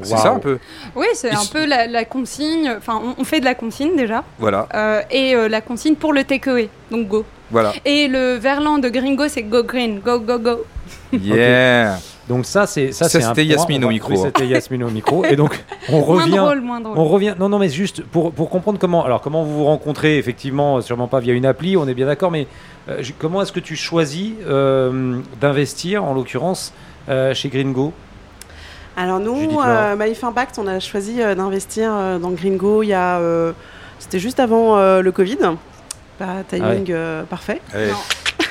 [0.02, 0.58] c'est ça un peu.
[0.94, 2.70] Oui, c'est un peu la, la consigne.
[2.76, 4.22] Enfin, on, on fait de la consigne déjà.
[4.38, 6.68] Voilà, Euh, et euh, la consigne pour le takeaway.
[6.90, 7.24] Donc go.
[7.50, 7.72] voilà.
[7.84, 9.98] Et le verlan de Gringo, c'est go green.
[9.98, 10.64] Go, go, go.
[11.12, 11.98] Yeah.
[12.28, 13.44] Donc ça, c'est ça, Ça, c'est un c'était.
[13.44, 14.22] Yasmine au micro, oui, hein.
[14.24, 15.24] c'était Yasmine au micro.
[15.24, 16.36] Et donc, on Moins revient.
[16.36, 16.96] drôle, moins drôle.
[16.98, 17.34] On revient.
[17.38, 19.04] Non, non, mais juste pour, pour comprendre comment.
[19.04, 21.76] Alors, comment vous vous rencontrez Effectivement, sûrement pas via une appli.
[21.76, 22.30] On est bien d'accord.
[22.30, 22.46] Mais
[22.88, 26.72] euh, comment est-ce que tu choisis euh, d'investir, en l'occurrence,
[27.10, 27.92] euh, chez Gringo?
[28.96, 32.92] Alors nous, euh, Maïf Impact, on a choisi euh, d'investir euh, dans Gringo il y
[32.94, 33.18] a...
[33.18, 33.52] euh,
[33.98, 35.38] C'était juste avant euh, le Covid.
[36.16, 37.60] Pas timing euh, parfait.
[37.72, 37.90] Allez.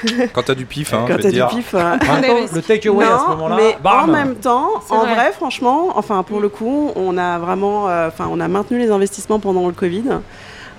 [0.33, 1.73] Quand t'as du pif, hein, Quand t'as du pif...
[1.73, 2.55] euh, En même temps, investit.
[2.55, 3.55] le takeaway à ce Non, moment-là.
[3.57, 5.13] mais en même temps, en vrai.
[5.15, 5.31] vrai.
[5.33, 9.39] franchement, enfin pour le coup, on a vraiment, euh, enfin on a maintenu les investissements
[9.39, 10.03] pendant le Covid.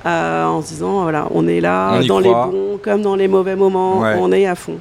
[0.06, 2.20] euh, en se disant voilà on est là On dans croit.
[2.20, 4.16] les bons comme dans les mauvais moments Ouais.
[4.18, 4.76] on est à fond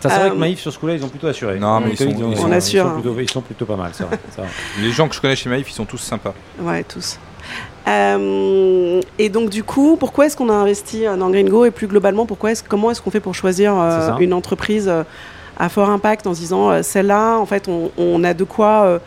[0.00, 1.58] Ça, c'est vrai Euh, que Maïf, sur ce coup-là, ils ont plutôt assuré.
[1.58, 3.76] Non, mais ils sont- ils sont- On assure, Ils sont plutôt, ils sont plutôt pas
[3.76, 4.18] mal, c'est vrai.
[4.30, 4.50] c'est vrai.
[4.80, 6.34] Les gens que je connais chez Maïf, ils sont tous sympas.
[6.60, 7.18] Ouais, tous.
[7.90, 12.24] Euh, et donc du coup, pourquoi est-ce qu'on a investi dans Gringo et plus globalement,
[12.24, 15.02] pourquoi est-ce, comment est-ce qu'on fait pour choisir euh, une entreprise euh,
[15.58, 18.98] à fort impact en se disant celle-là, en fait, on, on a de quoi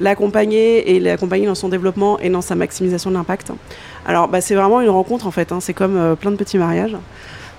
[0.00, 3.52] l'accompagner et l'accompagner dans son développement et dans sa maximisation de l'impact.
[4.04, 5.52] Alors, bah, c'est vraiment une rencontre en fait.
[5.52, 6.96] hein, c'est comme plein de petits mariages.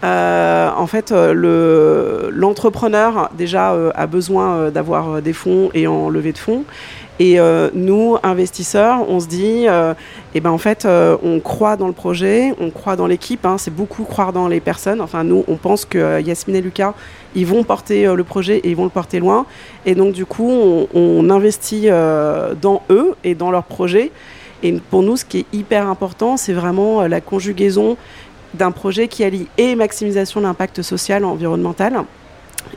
[0.04, 5.70] Euh, en fait, euh, le, l'entrepreneur déjà euh, a besoin euh, d'avoir euh, des fonds
[5.74, 6.66] et en levée de fonds.
[7.20, 9.68] Et euh, nous, investisseurs, on se dit,
[10.34, 13.46] eh ben en fait, on croit dans le projet, on croit dans l'équipe.
[13.46, 15.00] hein, c'est beaucoup croire dans les personnes.
[15.00, 16.96] Enfin, nous, on pense que Yasmine et Lucas,
[17.36, 19.46] ils vont porter le projet et ils vont le porter loin.
[19.86, 21.88] Et donc, du coup, on, on investit
[22.60, 24.12] dans eux et dans leur projet.
[24.63, 27.96] Et pour nous, ce qui est hyper important, c'est vraiment la conjugaison
[28.54, 32.04] d'un projet qui allie et maximisation de l'impact social, environnemental,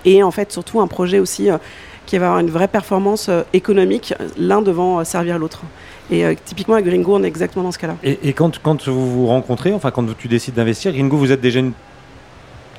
[0.05, 1.59] et en fait surtout un projet aussi euh,
[2.07, 5.63] qui va avoir une vraie performance euh, économique, l'un devant euh, servir l'autre.
[6.11, 7.97] Et euh, typiquement à Gringo, on est exactement dans ce cas-là.
[8.05, 11.41] Et, et quand, quand vous vous rencontrez, enfin quand tu décides d'investir, Gringo, vous êtes
[11.41, 11.73] déjà une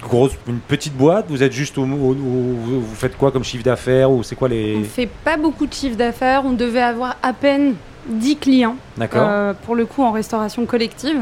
[0.02, 3.44] grosse, une petite boîte, vous êtes juste au, au- au- vous vous faites quoi comme
[3.44, 6.44] chiffre d'affaires ou c'est quoi les On fait pas beaucoup de chiffre d'affaires.
[6.46, 7.76] On devait avoir à peine
[8.08, 8.76] 10 clients.
[8.96, 9.24] D'accord.
[9.28, 11.18] Euh, pour le coup en restauration collective,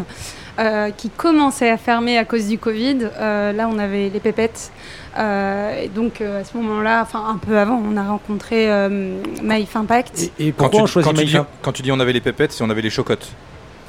[0.59, 3.09] euh, qui commençait à fermer à cause du Covid.
[3.19, 4.71] Euh, là, on avait les pépettes.
[5.17, 9.21] Euh, et donc, euh, à ce moment-là, enfin un peu avant, on a rencontré euh,
[9.41, 10.31] Maïf Impact.
[10.39, 12.13] Et, et Quand pourquoi tu, on choisit quand, tu dis, quand tu dis on avait
[12.13, 13.29] les pépettes, c'est on avait les chocottes.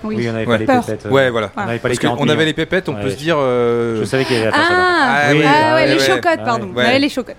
[0.04, 0.14] Oui.
[0.18, 0.52] Oui, on n'avait Ouais.
[0.66, 1.06] pas les pépettes.
[1.06, 1.50] euh, Ouais, voilà.
[1.56, 3.02] On n'avait pas Parce les 40 qu'on avait les pépettes, on Ouais.
[3.02, 3.37] peut se dire.
[3.38, 5.98] euh, Je savais qu'il y avait la à Ah, Ah oui, ah ouais, ouais, les
[5.98, 6.44] chocottes, Ouais.
[6.44, 6.68] pardon.
[6.74, 6.85] Ouais.
[6.85, 7.37] Ouais, les chocottes.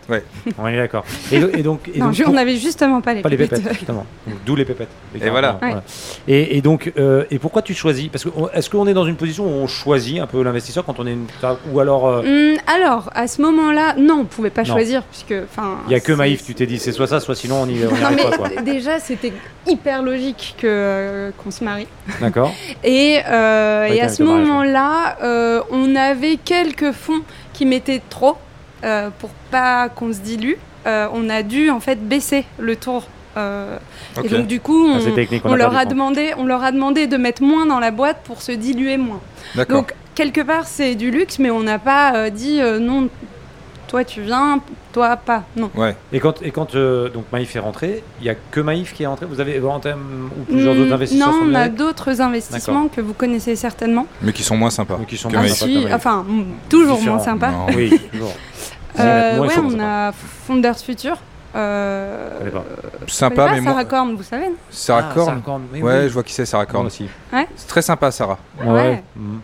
[0.58, 1.06] On est d'accord.
[1.32, 3.30] Et, do- et donc, et Non, donc je- pour- on avait justement pas les pas
[3.30, 3.62] les pépettes.
[3.62, 4.06] pépettes, justement.
[4.46, 4.88] D'où les pépettes.
[5.14, 5.60] Les Et voilà.
[6.28, 8.08] Et, et donc, euh, et pourquoi tu choisis?
[8.10, 10.84] Parce que on- est-ce qu'on est dans une position où on choisit un peu l'investisseur
[10.86, 11.26] quand on est une
[11.72, 14.74] ou alors euh, Hum, alors, à ce moment-là, non, on pouvait pas Non.
[14.74, 15.78] choisir puisque, enfin.
[15.88, 17.86] il y a que Maïf, tu t'es dit c'est soit ça, soit sinon on y,
[17.86, 19.34] on Non, mais déjà, c'était
[19.68, 21.88] hyper logique que qu'on se marie.
[22.22, 22.47] D'accord.
[22.84, 27.22] Et, euh, et à ce moment-là, euh, on avait quelques fonds
[27.54, 28.38] qui mettaient trop
[28.84, 30.56] euh, pour pas qu'on se dilue.
[30.86, 33.08] Euh, on a dû en fait baisser le tour.
[33.36, 33.78] euh.
[34.24, 35.00] Et donc du coup, on, Ah,
[35.44, 37.92] on on a leur a demandé, on leur a demandé de mettre moins dans la
[37.92, 39.20] boîte pour se diluer moins.
[39.56, 39.78] D'accord.
[39.78, 43.10] Donc quelque part, c'est du luxe, mais on n'a pas euh, dit euh, non.
[43.88, 44.60] Toi, tu viens,
[44.92, 45.44] toi, pas.
[45.56, 45.70] Non.
[45.76, 45.96] Ouais.
[46.12, 49.04] Et quand, et quand euh, donc Maïf est rentré, il y a que Maïf qui
[49.04, 49.26] est rentré?
[49.26, 53.00] Vous avez en termes ou plusieurs Hmm, autres investisseurs non, on a d'autres investissements que
[53.02, 54.06] vous connaissez certainement.
[54.22, 54.98] Mais qui sont moins sympas.
[55.00, 57.50] Mais qui sont que moins sympas si, enfin, mm, toujours moins sympa.
[57.52, 57.66] Non.
[57.76, 58.34] Oui, toujours.
[59.00, 61.18] Euh, ouais, on a Founders Future.
[61.56, 62.64] Euh, pas.
[63.08, 63.72] Sympa, mais pas moi.
[63.72, 65.26] Sarah Korn, vous savez non Sarah Ah, Korn.
[65.28, 66.08] Sarah Korn, oui, Ouais, oui.
[66.10, 66.86] je vois qui c'est, Sarah Moi Korn.
[66.88, 67.08] aussi.
[67.56, 68.38] C'est très sympa, Sarah.
[68.64, 69.04] Ouais.
[69.16, 69.40] Mhm.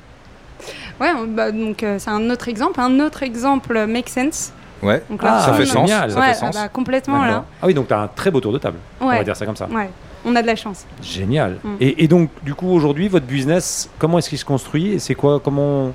[1.01, 2.79] Ouais, bah, donc euh, c'est un autre exemple.
[2.79, 4.51] Un autre exemple, euh, Make Sense.
[4.81, 5.01] Ouais.
[5.09, 5.87] Donc Ah, ça fait sens.
[5.87, 6.11] génial.
[6.11, 6.55] Ça ouais, fait sens.
[6.57, 7.45] ah bah, complètement là.
[7.61, 8.77] Ah oui, donc tu as un très beau tour de table.
[8.99, 9.67] On va dire ça comme ça.
[9.67, 9.89] ouais,
[10.25, 10.85] on a de la chance.
[11.01, 11.57] Génial.
[11.63, 11.75] Mm.
[11.79, 15.15] Et, et donc, du coup, aujourd'hui, votre business, comment est-ce qu'il se construit et c'est
[15.15, 15.91] quoi, comment,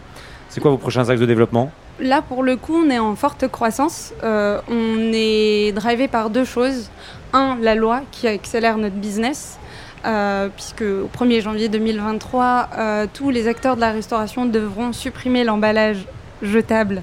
[0.48, 1.70] c'est quoi vos prochains axes de développement?
[2.00, 4.12] Là, pour le coup, on est en forte croissance.
[4.22, 6.90] Euh, on est drivé par deux choses.
[7.32, 9.58] Un, la loi qui accélère notre business.
[10.04, 15.44] Euh, puisque au 1er janvier 2023, euh, tous les acteurs de la restauration devront supprimer
[15.44, 16.06] l'emballage
[16.42, 17.02] jetable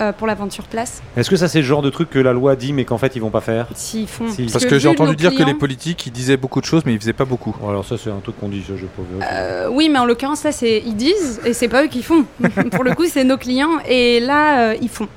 [0.00, 1.02] euh, pour l'aventure place.
[1.16, 3.14] Est-ce que ça c'est le genre de truc que la loi dit mais qu'en fait
[3.16, 4.28] ils vont pas faire S'ils font.
[4.28, 4.44] Si.
[4.52, 6.82] Parce que que j'ai entendu dire que les clients- politiques ils disaient beaucoup de choses,
[6.86, 7.54] mais ils faisaient pas beaucoup.
[7.68, 9.02] Alors ça c'est un truc qu'on dit, ça, je peux.
[9.32, 12.24] Euh, oui, mais en l'occurrence, là, c'est ils disent et c'est pas eux qui font.
[12.72, 15.08] pour le coup, c'est nos clients et là, euh, ils font.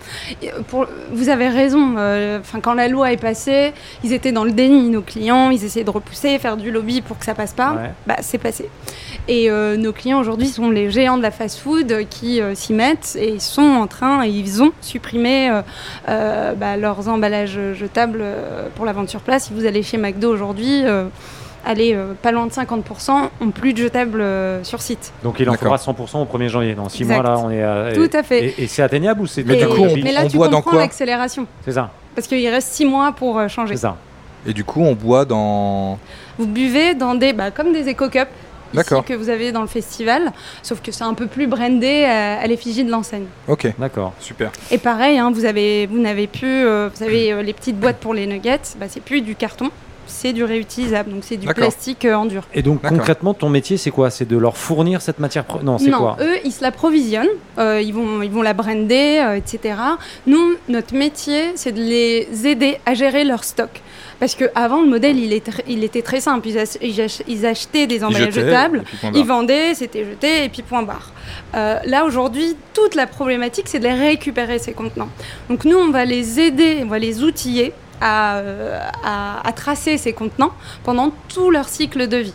[0.42, 1.96] Et, euh, Pour, vous avez raison.
[1.98, 3.72] euh, Enfin, quand la loi est passée,
[4.04, 5.50] ils étaient dans le déni, nos clients.
[5.52, 7.74] Ils essayaient de repousser, faire du lobby pour que ça passe pas.
[7.74, 7.92] Ouais.
[8.08, 8.70] Bah, c'est passé.
[9.30, 13.18] Et euh, nos clients aujourd'hui sont les géants de la fast-food qui euh, s'y mettent
[13.18, 15.62] et ils sont en train et ils ont supprimé euh,
[16.10, 19.46] euh, bah, leurs emballages jetables euh, pour l'aventure place.
[19.46, 20.84] Si vous allez chez McDo aujourd'hui.
[20.86, 21.06] euh,
[21.66, 25.14] Allez, euh, pas loin de 50% ont plus de jetables euh, sur site.
[25.24, 26.76] Donc il en faudra 100% au 1er janvier.
[26.76, 27.14] Dans 6 Exact.
[27.16, 27.64] mois là, on est.
[27.64, 28.44] à- Tout à fait.
[28.48, 30.50] Et, et c'est atteignable ou c'est Mais du coup, on- mais là, on tu boit
[30.50, 31.48] dans comprends l'accélération.
[31.64, 31.90] C'est ça.
[32.16, 33.76] Parce qu'il reste 6 mois pour euh, changer.
[33.78, 33.96] C'est ça.
[34.46, 35.98] Et du coup, on boit dans.
[36.38, 38.28] Vous buvez dans des, bah, comme des éco-cups
[38.74, 39.06] D'accord.
[39.06, 40.32] que vous avez dans le festival,
[40.62, 43.26] sauf que c'est un peu plus brandé à, à l'effigie de l'enseigne.
[43.48, 44.14] Ok, D'accord.
[44.20, 44.52] super.
[44.72, 47.98] Et pareil, hein, vous avez, vous n'avez plus, euh, vous avez euh, les petites boîtes
[47.98, 49.70] pour les nuggets, bah, c'est plus du carton,
[50.06, 52.44] c'est du réutilisable, donc c'est du plastique euh, en dur.
[52.54, 54.10] Et donc concrètement, ton métier c'est quoi?
[54.10, 56.18] C'est de leur fournir cette matière pre- Non, c'est non, quoi?
[56.20, 59.76] eux, ils se l'approvisionnent, euh, ils, vont, ils vont la brander, euh, etc.
[60.28, 63.70] Nous, notre métier, c'est de les aider à gérer leur stock.
[64.24, 66.48] Parce qu'avant, le modèle, il, est il était très simple.
[66.48, 68.84] Ils, ach- ils ach- ils achetaient des emballages jetables,
[69.20, 71.12] ils vendaient, c'était jeté, et puis point barre.
[71.56, 75.10] Euh, là, aujourd'hui, toute la problématique, c'est de les récupérer, ces contenants.
[75.50, 79.98] Donc nous, on va les aider, on va les outiller à, euh, à- à tracer
[79.98, 80.54] ces contenants
[80.86, 82.34] pendant tout leur cycle de vie.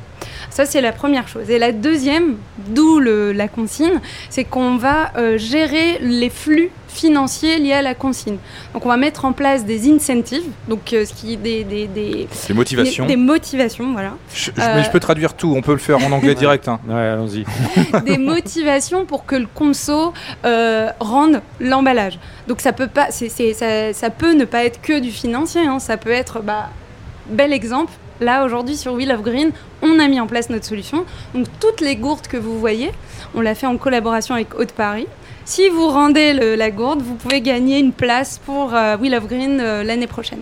[0.51, 1.49] Ça, c'est la première chose.
[1.51, 2.37] Et la deuxième,
[2.69, 8.39] d'où la consigne, c'est qu'on va euh, gérer les flux financiers liés à la consigne.
[8.75, 12.27] Donc, on va mettre en place des incentives, donc euh, ce qui des, des, des,
[12.49, 13.05] Les motivations.
[13.07, 15.79] des- des motivations, voilà, Je, je- Euh, mais je peux traduire tout, on peut le
[15.79, 16.67] faire en anglais direct.
[16.67, 16.81] hein.
[16.89, 17.45] Ouais, allons-y.
[18.05, 20.13] des motivations pour que le conso
[20.45, 22.19] euh, rende l'emballage.
[22.49, 25.61] Donc, ça peut pas, c'est, c'est- ça, ça peut ne pas être que du financier.
[25.67, 25.79] hein.
[25.79, 26.71] Ça peut être, bah,
[27.29, 27.93] bel exemple.
[28.21, 29.51] Là, aujourd'hui, sur Wheel of Green,
[29.83, 31.05] on a mis en place notre solution.
[31.35, 32.91] Donc, toutes les gourdes que vous voyez,
[33.35, 35.07] on l'a fait en collaboration avec Haute-Paris.
[35.45, 39.27] Si vous rendez le- la gourde, vous pouvez gagner une place pour euh, Wheel of
[39.29, 40.41] Green euh, l'année prochaine.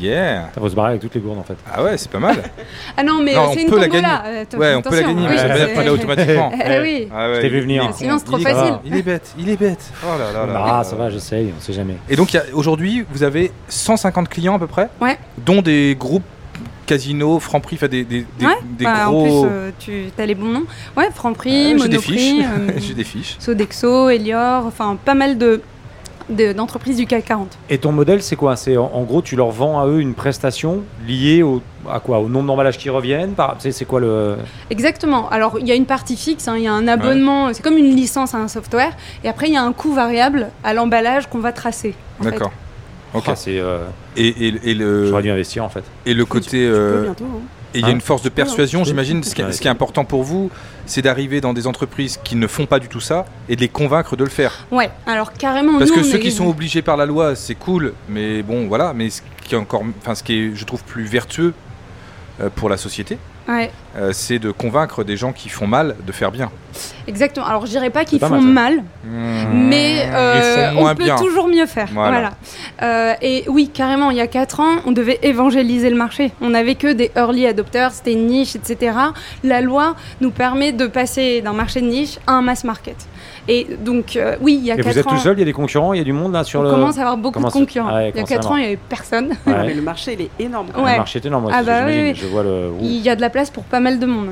[0.00, 1.56] Yeah Ça va se barrer avec toutes les gourdes en fait.
[1.72, 2.36] Ah ouais, c'est pas mal.
[2.96, 4.22] Ah non, mais Non, c'est une peut la tombola.
[4.26, 5.36] euh, Ouais, on peut la gagner, Oui,
[5.76, 6.52] mais là automatiquement.
[6.64, 7.08] Eh oui.
[7.12, 7.90] Ah ouais, Je t'ai vu venir.
[7.94, 8.74] Sinon, c'est trop Il est- facile.
[8.84, 9.90] Il est bête, il est bête.
[10.04, 10.64] Oh là là là.
[10.78, 11.96] Ah, ça va, j'essaye, on sait jamais.
[12.08, 15.18] Et donc, aujourd'hui, vous avez 150 clients à peu près Ouais.
[15.38, 16.22] Dont des groupes
[16.88, 19.20] casinos, Franprix, enfin des, des, des, Ouais, des bah, gros.
[19.20, 20.64] En plus, euh, tu as les bons noms.
[20.96, 22.32] Ouais, Franprix, Euh, J'ai des fiches.
[22.32, 23.36] Monoprix, euh, J'ai des fiches.
[23.38, 25.60] Sodexo, Elior, enfin pas mal de
[26.30, 27.56] de- d'entreprises du CAC 40.
[27.70, 28.54] Et ton modèle, c'est quoi?
[28.56, 32.18] C'est en, en gros, tu leur vends à eux une prestation liée au, à quoi?
[32.18, 33.34] Au nombre d'emballages qui reviennent?
[33.60, 34.36] C'est, quoi le.
[34.68, 35.28] Exactement.
[35.30, 37.78] Alors il y a une partie fixe, hein, il y a un abonnement, c'est comme
[37.78, 38.92] une licence à un software,
[39.24, 41.94] et après il y a un coût variable à l'emballage qu'on va tracer.
[42.20, 42.52] D'accord.
[43.14, 43.24] Ok.
[43.28, 45.82] Ah, c'est, euh, Et, et, et le, J'aurais dû investir en fait.
[46.06, 46.66] et le côté.
[46.66, 47.24] Euh, bientôt.
[47.24, 47.40] hein.
[47.74, 49.22] Et il y a Hein une force de persuasion, j'imagine.
[49.22, 50.50] Ce, qui est- ce qui est important pour vous,
[50.86, 53.68] c'est d'arriver dans des entreprises qui ne font pas du tout ça et de les
[53.68, 54.66] convaincre de le faire.
[54.70, 54.90] Ouais.
[55.06, 55.78] Alors carrément.
[55.78, 58.66] Parce nous, que ceux est- qui sont obligés par la loi, c'est cool, mais bon,
[58.68, 58.94] voilà.
[58.94, 61.52] Mais ce qui est encore, enfin, ce qui est, je trouve, plus vertueux
[62.40, 66.12] euh, pour la société, Ouais, euh, c'est de convaincre des gens qui font mal de
[66.12, 66.50] faire bien.
[67.06, 67.46] exactement.
[67.46, 71.16] Alors je dirais pas qu'ils font mal, mal, mais euh, on peut bien.
[71.16, 71.88] toujours mieux faire.
[71.94, 72.10] Voilà.
[72.10, 72.30] Voilà.
[72.82, 76.32] Euh, et oui, carrément, il y a 4 ans, on devait évangéliser le marché.
[76.42, 78.96] On n'avait que des early adopters, c'était une niche, etc.
[79.42, 82.96] La loi nous permet de passer d'un marché de niche à un mass market.
[83.50, 85.38] Et donc, euh, oui, il y a Et 4 vous êtes ans, tout seul Il
[85.40, 86.70] y a des concurrents Il y a du monde là sur on le.
[86.70, 87.94] commence à avoir beaucoup Comment de concurrents.
[87.94, 89.28] Ouais, il y a comment 4 ça ans, il n'y avait personne.
[89.46, 89.66] Ouais.
[89.66, 90.66] Mais le marché, il est énorme.
[90.76, 90.92] Ouais.
[90.92, 92.12] Le marché est énorme, Ah aussi, bah oui, j'imagine.
[92.12, 92.14] oui.
[92.22, 92.68] Je vois le.
[92.70, 92.76] Ouh.
[92.82, 94.28] Il y a de la place pour pas mal de monde.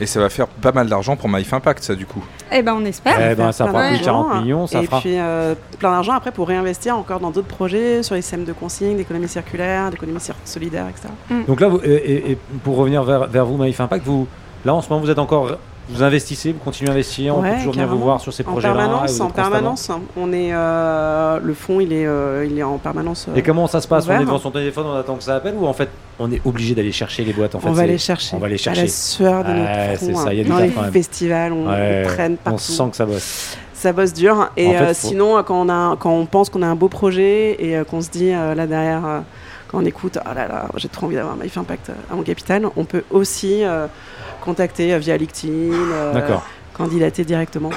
[0.00, 2.24] Et ça va faire pas mal d'argent pour MyF Impact, ça, du coup.
[2.50, 3.14] Eh ben, on espère.
[3.32, 5.00] Eh ben, ça fera plus de d'argent, 40 millions, ça et fera.
[5.00, 8.52] puis euh, plein d'argent après pour réinvestir encore dans d'autres projets sur les systèmes de
[8.52, 11.08] consigne, d'économie circulaire, d'économie cir- solidaire, etc.
[11.46, 14.26] Donc là, vous- et, et- et pour revenir vers, vers vous, Maïf Impact, vous,
[14.64, 15.58] là en ce moment, vous êtes encore.
[15.88, 18.72] Vous investissez, vous continuez à investir, on peut toujours venir vous voir sur ces projets-là.
[18.74, 19.90] permanence, en permanence.
[20.16, 23.26] On est euh, le fonds, il est, euh, il est en permanence.
[23.28, 24.06] euh, Et comment ça se passe?
[24.08, 26.40] On est devant son téléphone, on attend que ça appelle ou en fait on est
[26.44, 28.36] obligé d'aller chercher les boîtes en fait, on va les chercher.
[28.36, 28.82] on va les À chercher.
[28.82, 30.24] la sueur de notre front.
[30.24, 30.44] ça, y a hein.
[30.44, 30.92] du Dans les quand même.
[30.92, 32.58] festivals, on, Ouais, on traîne on partout.
[32.60, 33.56] sent que ça bosse.
[33.74, 34.50] Ça bosse dur.
[34.56, 36.88] Et En fait, faut- sinon, quand on, a, quand on pense qu'on a un beau
[36.88, 39.22] projet et qu'on se dit là derrière,
[39.72, 42.14] quand on écoute, ah là là, j'ai trop envie d'avoir un Life Impact euh, à
[42.14, 43.86] mon capital, on peut aussi euh,
[44.42, 46.36] contacter euh, via LinkedIn, euh,
[46.74, 47.70] candidater directement.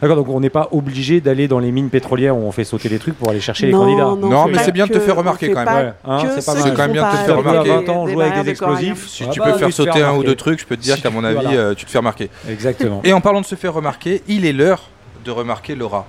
[0.00, 2.88] D'accord, donc on n'est pas obligé d'aller dans les mines pétrolières où on fait sauter
[2.90, 4.28] des trucs pour aller chercher Non, les candidats.
[4.28, 5.86] non, mais c'est bien de te faire remarquer quand même.
[5.86, 6.74] Ouais, hein, c'est pas mal.
[6.74, 7.70] quand même bien de te faire remarquer.
[7.70, 9.08] À 20 ans, jouait avec des explosifs.
[9.08, 10.96] Si Ah tu bah, peux faire sauter un ou deux trucs, je peux te dire
[10.96, 11.50] Si qu'à mon avis, voilà.
[11.58, 12.28] euh, tu te fais remarquer.
[12.48, 13.00] Exactement.
[13.04, 14.82] Et en parlant de se faire remarquer, il est l'heure
[15.24, 16.06] de remarquer Laura.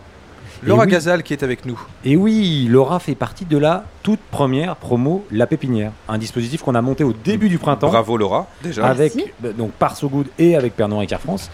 [0.63, 0.91] Laura oui.
[0.91, 1.79] Gazal qui est avec nous.
[2.03, 6.75] Et oui, Laura fait partie de la toute première promo La Pépinière, un dispositif qu'on
[6.75, 7.89] a monté au début du printemps.
[7.89, 8.85] Bravo Laura, déjà.
[8.87, 9.31] avec Merci.
[9.39, 11.49] bah, donc par So Good et avec Pernod Ricard France.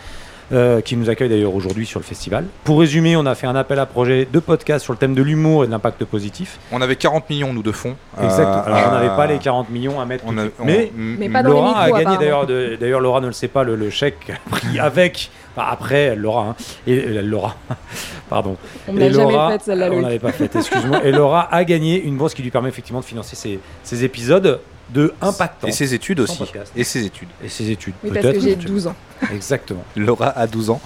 [0.54, 2.46] Euh, qui nous accueille d'ailleurs aujourd'hui sur le festival.
[2.64, 5.22] Pour résumer, on a fait un appel à projet de podcast sur le thème de
[5.24, 6.60] l'humour et de l'impact positif.
[6.72, 7.96] On avait 40 millions, nous, de fonds.
[8.22, 8.50] Exactement.
[8.60, 10.24] Euh, Alors, on n'avait euh, pas les 40 millions à mettre.
[10.28, 12.46] on a- on- mais mm, Mais pas dans les Laura micros, a gagné d'ailleurs.
[12.46, 15.30] de- D'ailleurs, Laura ne le sait pas le, le chèque pris avec.
[15.56, 16.48] enfin, après, elle l'aura.
[16.50, 16.56] hein.
[16.88, 17.56] Et elle l'aura.
[18.30, 18.58] Pardon.
[18.88, 21.04] On l'a jamais Laura- faite celle-là, On l'avait pas faite, excuse-moi.
[21.04, 24.60] Et Laura a gagné une bourse qui lui permet effectivement de financer ses, ses épisodes
[24.90, 25.68] de impactants.
[25.68, 26.44] Et ses études aussi.
[26.76, 27.30] Et ses études.
[27.44, 27.94] Et ses études.
[28.04, 28.96] Oui, parce que j'ai 12 ans.
[29.34, 29.84] Exactement.
[29.96, 30.82] Laura a 12 ans.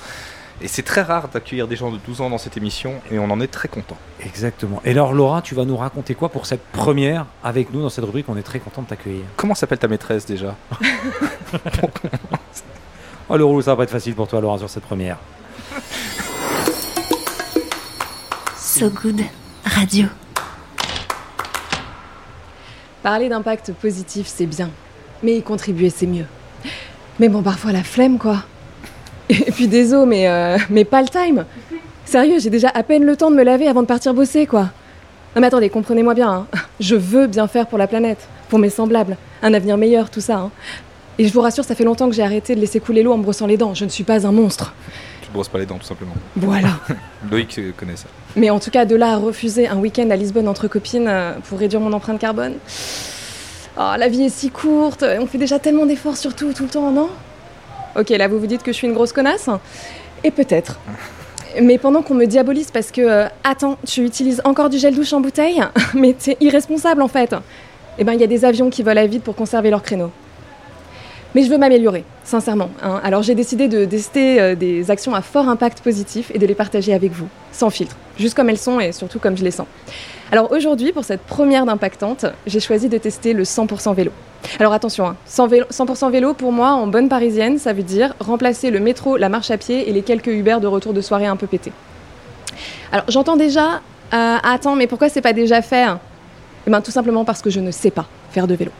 [0.59, 3.29] Et c'est très rare d'accueillir des gens de 12 ans dans cette émission et on
[3.29, 3.97] en est très content.
[4.25, 4.81] Exactement.
[4.85, 8.05] Et alors, Laura, tu vas nous raconter quoi pour cette première avec nous dans cette
[8.05, 8.25] rubrique?
[8.27, 9.23] On est très content de t'accueillir.
[9.35, 10.55] Comment s'appelle ta maîtresse déjà?
[13.29, 15.17] Oh, le rôle, ça va pas être facile pour toi, Laura, sur cette première.
[18.57, 19.21] So Good
[19.65, 20.05] Radio.
[23.07, 24.69] Parler d'impact positif, c'est bien.
[25.23, 26.25] Mais y contribuer, c'est mieux.
[27.21, 28.43] Mais bon, parfois la flemme, quoi.
[29.29, 31.45] Et puis désolé, mais, euh, mais pas le time.
[32.03, 34.63] Sérieux, j'ai déjà à peine le temps de me laver avant de partir bosser, quoi.
[35.33, 36.29] Non mais attendez, comprenez-moi bien.
[36.29, 36.47] hein.
[36.81, 40.39] Je veux bien faire pour la planète, pour mes semblables, un avenir meilleur, tout ça.
[40.39, 40.51] hein.
[41.17, 43.17] Et je vous rassure, ça fait longtemps que j'ai arrêté de laisser couler l'eau en
[43.19, 43.73] me brossant les dents.
[43.73, 44.73] Je ne suis pas un monstre.
[45.27, 46.13] Tu te brosses pas les dents tout simplement.
[46.37, 46.69] Voilà.
[47.29, 48.05] Loïc euh, connaît ça.
[48.37, 51.33] Mais en tout cas, de là à refuser un week-end à Lisbonne entre copines euh,
[51.49, 52.53] pour réduire mon empreinte carbone.
[53.77, 56.69] Oh, la vie est si courte, on fait déjà tellement d'efforts sur tout, tout le
[56.69, 57.09] temps, non?
[57.99, 59.49] Ok, là vous vous dites que je suis une grosse connasse?
[60.23, 60.79] Et peut-être.
[61.61, 65.11] Mais pendant qu'on me diabolise parce que, euh, attends, tu utilises encore du gel douche
[65.11, 65.61] en bouteille?
[65.93, 67.35] Mais t'es irresponsable en fait
[67.97, 70.09] Eh ben, il y a des avions qui volent à vide pour conserver leur créneau.
[71.37, 72.71] Mais je veux m'améliorer, sincèrement.
[72.81, 72.99] hein.
[73.03, 76.55] Alors j'ai décidé de tester euh, des actions à fort impact positif et de les
[76.55, 79.67] partager avec vous, sans filtre, juste comme elles sont et surtout comme je les sens.
[80.31, 84.09] Alors aujourd'hui, pour cette première d'impactante, j'ai choisi de tester le 100% vélo.
[84.59, 88.15] Alors attention, hein, 100%, vélo, 100% vélo pour moi, en bonne parisienne, ça veut dire
[88.19, 91.27] remplacer le métro, la marche à pied et les quelques Uber de retour de soirée
[91.27, 91.71] un peu pétés.
[92.91, 95.99] Alors j'entends déjà, euh, attends, mais pourquoi c'est pas déjà fait hein?
[96.65, 98.71] Eh bien tout simplement parce que je ne sais pas faire de vélo.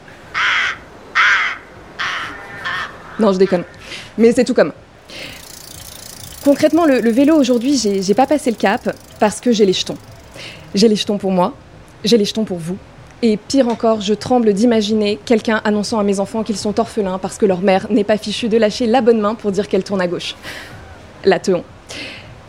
[3.18, 3.64] Non, je déconne.
[4.16, 4.72] Mais c'est tout comme.
[6.44, 9.96] Concrètement, le, vélo aujourd'hui, j'ai pas passé le cap parce que j'ai les jetons.
[10.74, 11.54] J'ai les jetons pour moi,
[12.04, 12.76] j'ai les jetons pour vous.
[13.20, 17.36] Et pire encore, je tremble d'imaginer quelqu'un annonçant à mes enfants qu'ils sont orphelins parce
[17.36, 20.00] que leur mère n'est pas fichue de lâcher la bonne main pour dire qu'elle tourne
[20.00, 20.36] à gauche.
[21.24, 21.64] La teon.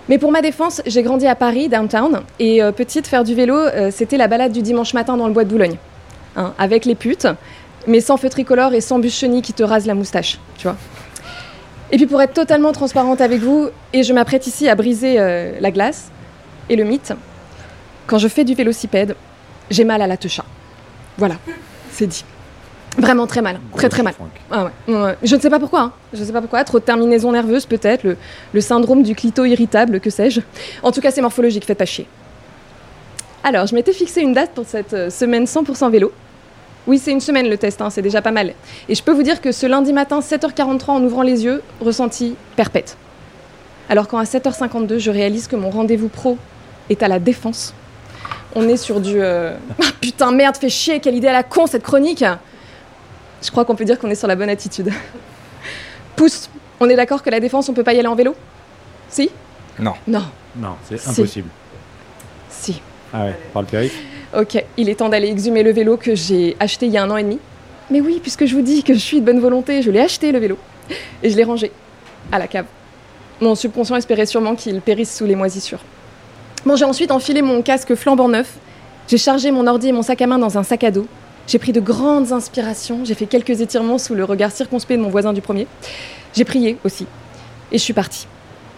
[0.07, 3.55] Mais pour ma défense, j'ai grandi à Paris, downtown, et euh, petite, faire du vélo,
[3.55, 5.77] euh, c'était la balade du dimanche matin dans le bois de Boulogne.
[6.35, 7.27] Hein, avec les putes,
[7.87, 10.77] mais sans feu tricolore et sans bus chenille qui te rase la moustache, tu vois.
[11.91, 15.53] Et puis pour être totalement transparente avec vous, et je m'apprête ici à briser euh,
[15.59, 16.11] la glace
[16.69, 17.13] et le mythe,
[18.05, 19.15] quand je fais du vélocipède,
[19.69, 20.45] j'ai mal à la techa.
[21.17, 21.35] Voilà,
[21.91, 22.23] c'est dit.
[22.97, 24.13] Vraiment très mal, très très mal.
[24.51, 25.15] Ah ouais.
[25.23, 25.93] Je ne sais pas pourquoi, hein.
[26.13, 28.17] je ne sais pas pourquoi, trop de terminaison nerveuse peut-être, le,
[28.53, 30.41] le syndrome du clito irritable, que sais-je.
[30.83, 32.07] En tout cas, c'est morphologique, faites pas chier.
[33.43, 36.11] Alors, je m'étais fixé une date pour cette euh, semaine 100% vélo.
[36.89, 38.53] Oui, c'est une semaine le test, hein, c'est déjà pas mal.
[38.89, 42.35] Et je peux vous dire que ce lundi matin, 7h43, en ouvrant les yeux, ressenti
[42.55, 42.97] perpète.
[43.89, 46.39] Alors quand à 7h52, je réalise que mon rendez-vous pro
[46.89, 47.75] est à la défense.
[48.55, 49.21] On est sur du...
[49.21, 52.25] euh, Ah, putain, merde, fait chier, quelle idée à la con cette chronique
[53.43, 54.89] Je crois qu'on peut dire qu'on est sur la bonne attitude.
[56.15, 56.49] Pousse,
[56.79, 58.35] on est d'accord que la défense, on peut pas y aller en vélo?
[59.09, 59.29] Si?
[59.77, 59.93] Non.
[60.07, 60.23] Non,
[60.55, 61.09] Non, c'est Si.
[61.11, 61.49] impossible.
[62.49, 62.81] si.
[63.13, 63.93] Ah ouais, par le périph'.
[64.37, 67.09] Ok, il est temps d'aller exhumer le vélo que j'ai acheté il y a un
[67.09, 67.39] an et demi.
[67.89, 70.31] Mais oui, puisque je vous dis que je suis de bonne volonté, je l'ai acheté
[70.31, 70.57] le vélo.
[71.23, 71.71] Et je l'ai rangé
[72.31, 72.65] à la cave.
[73.41, 75.79] Mon subconscient espérait sûrement qu'il périsse sous les moisissures.
[76.65, 78.57] Bon, j'ai ensuite enfilé mon casque flambant neuf.
[79.07, 81.07] J'ai chargé mon ordi et mon sac à main dans un sac à dos.
[81.47, 82.99] J'ai pris de grandes inspirations.
[83.05, 85.65] J'ai fait quelques étirements sous le regard circonspect de mon voisin du premier.
[86.35, 87.07] J'ai prié aussi.
[87.71, 88.27] Et je suis partie,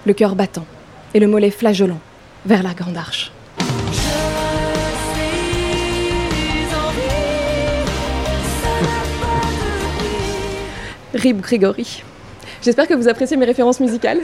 [0.05, 0.65] le cœur battant
[1.13, 1.99] et le mollet flageolant,
[2.45, 3.33] vers la grande arche.
[11.13, 12.03] Rip Grégory.
[12.61, 14.19] J'espère que vous appréciez mes références musicales.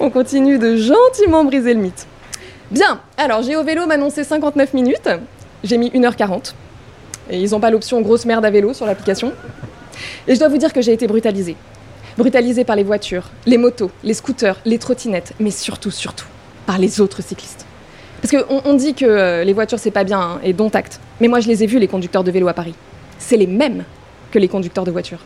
[0.00, 2.06] On continue de gentiment briser le mythe.
[2.70, 5.08] Bien, alors au vélo m'annoncer 59 minutes.
[5.64, 6.54] J'ai mis 1h40.
[7.30, 9.32] Et ils n'ont pas l'option grosse merde à vélo sur l'application.
[10.26, 11.56] Et je dois vous dire que j'ai été brutalisée.
[12.16, 16.26] Brutalisée par les voitures, les motos, les scooters, les trottinettes, mais surtout, surtout,
[16.66, 17.66] par les autres cyclistes.
[18.20, 20.98] Parce qu'on on dit que euh, les voitures c'est pas bien hein, et dont acte.
[21.20, 22.74] Mais moi je les ai vus les conducteurs de vélo à Paris.
[23.18, 23.84] C'est les mêmes
[24.32, 25.20] que les conducteurs de voitures.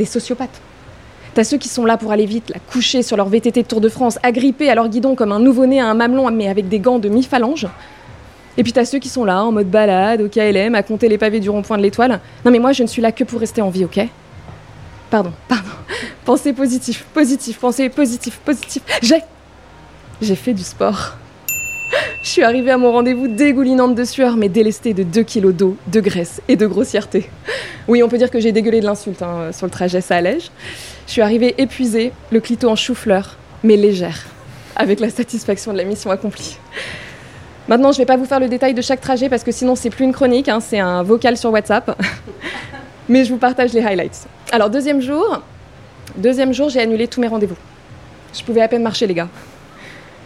[0.00, 0.62] Des sociopathes.
[1.34, 3.82] T'as ceux qui sont là pour aller vite, là, couchés sur leur VTT de Tour
[3.82, 6.78] de France, agrippés à leur guidon comme un nouveau-né à un mamelon, mais avec des
[6.78, 7.66] gants de mi-phalange.
[8.56, 11.18] Et puis t'as ceux qui sont là, en mode balade, au KLM, à compter les
[11.18, 12.18] pavés du rond-point de l'étoile.
[12.46, 14.00] Non mais moi, je ne suis là que pour rester en vie, ok?
[15.10, 15.68] Pardon, pardon.
[16.24, 18.82] Pensez positif, positif, pensez positif, positif.
[19.02, 19.20] J'ai...
[20.22, 21.12] J'ai fait du sport.
[22.22, 25.76] Je suis arrivée à mon rendez-vous dégoulinante de sueur, mais délestée de 2 kilos d'eau,
[25.86, 27.30] de graisse et de grossièreté.
[27.88, 30.50] Oui, on peut dire que j'ai dégueulé de l'insulte hein, sur le trajet, ça allège.
[31.06, 34.26] Je suis arrivée épuisée, le clito en chou-fleur, mais légère,
[34.76, 36.58] avec la satisfaction de la mission accomplie.
[37.68, 39.90] Maintenant, je vais pas vous faire le détail de chaque trajet parce que sinon c'est
[39.90, 42.00] plus une chronique, hein, c'est un vocal sur WhatsApp.
[43.08, 44.26] mais je vous partage les highlights.
[44.52, 45.42] Alors deuxième jour,
[46.16, 47.56] deuxième jour, j'ai annulé tous mes rendez-vous.
[48.32, 49.28] Je pouvais à peine marcher, les gars.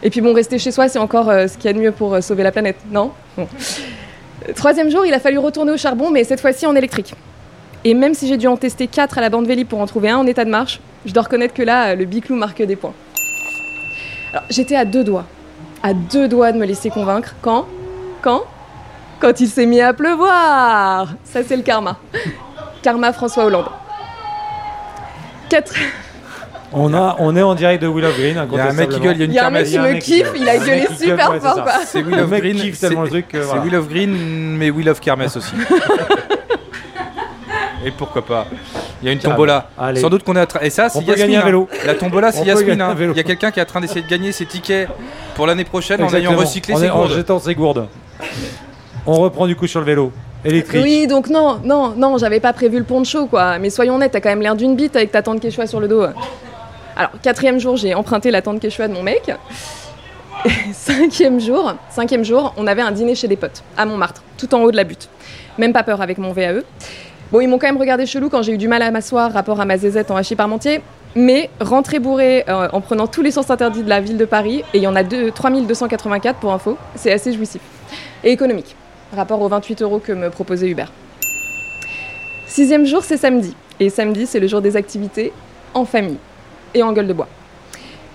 [0.05, 1.91] Et puis bon, rester chez soi, c'est encore euh, ce qu'il y a de mieux
[1.91, 3.11] pour euh, sauver la planète, non?
[4.55, 7.15] Troisième jour, il a fallu retourner au charbon, mais cette fois-ci en électrique.
[7.85, 10.11] Et même si j'ai dû en tester 4 à la bande Vélib pour en trouver
[10.11, 12.77] un en état de marche, je dois reconnaître que là, euh, le biclou marque des
[12.77, 12.93] points.
[14.33, 15.25] Alors, j'étais à deux doigts,
[15.83, 17.35] à deux doigts de me laisser convaincre.
[17.41, 17.67] Quand?
[18.21, 18.43] Quand?
[19.21, 21.97] Quand il s'est mis à pleuvoir Ça, c'est le karma.
[22.83, 23.69] Karma François Hollande.
[25.49, 25.75] Quatre...
[26.77, 28.37] On, a, on est en direct de Willow Green.
[28.51, 29.51] Il y a un mec qui gueule, il y a une Il y a un
[29.51, 32.57] mec qui me kiffe, il a gueulé super fort, c'est Will of Green.
[32.57, 33.63] kiffe tellement c'est- le truc que C'est voilà.
[33.63, 35.53] Will of Green, mais Will of Kermesse aussi.
[37.87, 38.47] Et pourquoi pas
[39.03, 39.69] Il y a une tombola.
[39.79, 40.01] Allez.
[40.01, 41.37] Sans doute qu'on est à tra- Et ça, c'est On Yasmine.
[41.37, 41.67] hein.
[41.85, 42.81] La tombola, On c'est Yasmine.
[42.81, 42.95] hein.
[42.95, 43.13] vélo.
[43.13, 44.89] Il y a quelqu'un qui est en train d'essayer de gagner ses tickets
[45.35, 46.39] pour l'année prochaine en ayant Exactement.
[46.41, 47.13] recyclé En ses En gourdes.
[47.13, 47.87] jetant ses gourdes.
[49.07, 50.13] On reprend du coup sur le vélo.
[50.47, 50.81] Électrique.
[50.83, 53.59] Oui, donc non, non, non, j'avais pas prévu le poncho, quoi.
[53.59, 55.89] Mais soyons honnêtes, t'as quand même l'air d'une bite avec ta tante Quechua sur le
[55.89, 56.05] dos.
[56.97, 59.31] Alors, quatrième jour, j'ai emprunté la tante Quechua de mon mec.
[60.73, 64.61] Cinquième jour, cinquième jour, on avait un dîner chez des potes, à Montmartre, tout en
[64.63, 65.09] haut de la butte.
[65.59, 66.61] Même pas peur avec mon VAE.
[67.33, 69.61] Bon, ils m'ont quand même regardé chelou quand j'ai eu du mal à m'asseoir, rapport
[69.61, 70.83] à ma zézette en hachis parmentier.
[71.17, 74.65] Mais rentrer bourré euh, en prenant tous les sens interdits de la ville de Paris,
[74.75, 77.63] et il y en a deux- 3284 pour info, c'est assez jouissif.
[78.23, 78.77] Et économique,
[79.17, 80.87] rapport aux 28 euros que me proposait Uber.
[82.47, 83.55] Sixième jour, c'est samedi.
[83.81, 85.33] Et samedi, c'est le jour des activités
[85.73, 86.19] en famille
[86.75, 87.29] et en gueule de bois.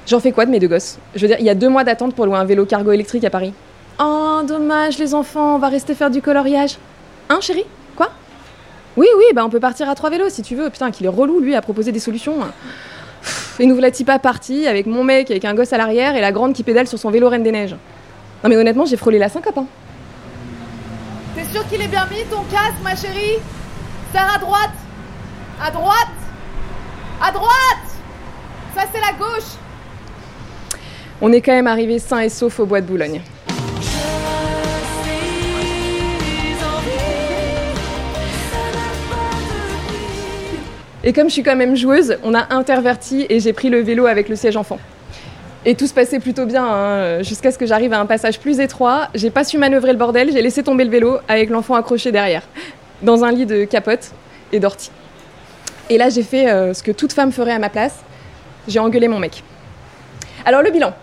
[0.08, 0.98] J'en fais quoi de mes deux gosses?
[1.16, 3.24] Je veux dire, il y a deux mois d'attente pour louer un vélo cargo électrique
[3.24, 3.54] à Paris.
[4.00, 6.78] Oh, dommage, les enfants, on va rester faire du coloriage.
[7.30, 7.66] Hein, chérie?
[7.96, 8.10] Quoi?
[8.98, 10.70] Oui, oui, bah on peut partir à trois vélos si tu veux.
[10.70, 12.38] Putain, qu'il est relou, lui, à proposer des solutions.
[13.60, 16.32] Et nous voilà pas partis avec mon mec, avec un gosse à l'arrière et la
[16.32, 17.76] grande qui pédale sur son vélo Reine des Neiges.
[18.44, 19.58] Non mais honnêtement, j'ai frôlé la syncope.
[19.58, 19.66] Hein.
[21.36, 23.38] T'es sûr qu'il est bien mis ton casque, ma chérie?
[24.14, 24.70] Serre à droite
[25.62, 26.08] À droite
[27.22, 27.89] À droite
[28.94, 29.58] C'est la gauche
[31.22, 33.22] On est quand même arrivé sain et sauf au bois de Boulogne.
[41.04, 44.06] Et comme je suis quand même joueuse, on a interverti et j'ai pris le vélo
[44.06, 44.80] avec le siège enfant.
[45.66, 48.60] Et tout se passait plutôt bien, hein, jusqu'à ce que j'arrive à un passage plus
[48.60, 49.10] étroit.
[49.14, 52.44] J'ai pas su manœuvrer le bordel, j'ai laissé tomber le vélo avec l'enfant accroché derrière,
[53.02, 54.12] dans un lit de capote
[54.52, 54.92] et d'ortie.
[55.90, 58.04] Et là, j'ai fait euh, ce que toute femme ferait à ma place
[58.68, 59.44] j'ai engueulé mon mec.
[60.46, 60.94] Alors, le bilan.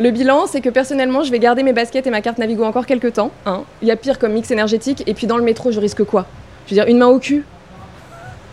[0.00, 2.86] Le bilan, c'est que personnellement, je vais garder mes baskets et ma carte Navigo encore
[2.86, 3.30] quelques temps.
[3.46, 3.62] hein.
[3.82, 6.26] Il y a pire comme mix énergétique, et puis dans le métro, je risque quoi?
[6.66, 7.44] Je veux dire, une main au cul?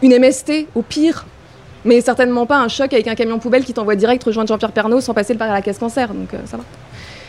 [0.01, 1.25] Une MST, au pire?
[1.85, 4.99] Mais certainement pas un choc avec un camion poubelle qui t'envoie direct rejoindre Jean-Pierre Pernaud
[4.99, 6.63] sans passer par la caisse cancer, donc euh, ça va.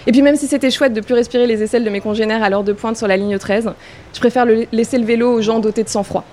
[0.07, 2.51] Et puis même si c'était chouette de plus respirer les aisselles de mes congénères à
[2.51, 3.71] l'heure de pointe sur la ligne 13,
[4.13, 6.25] je préfère le- laisser le vélo aux gens dotés de sang-froid.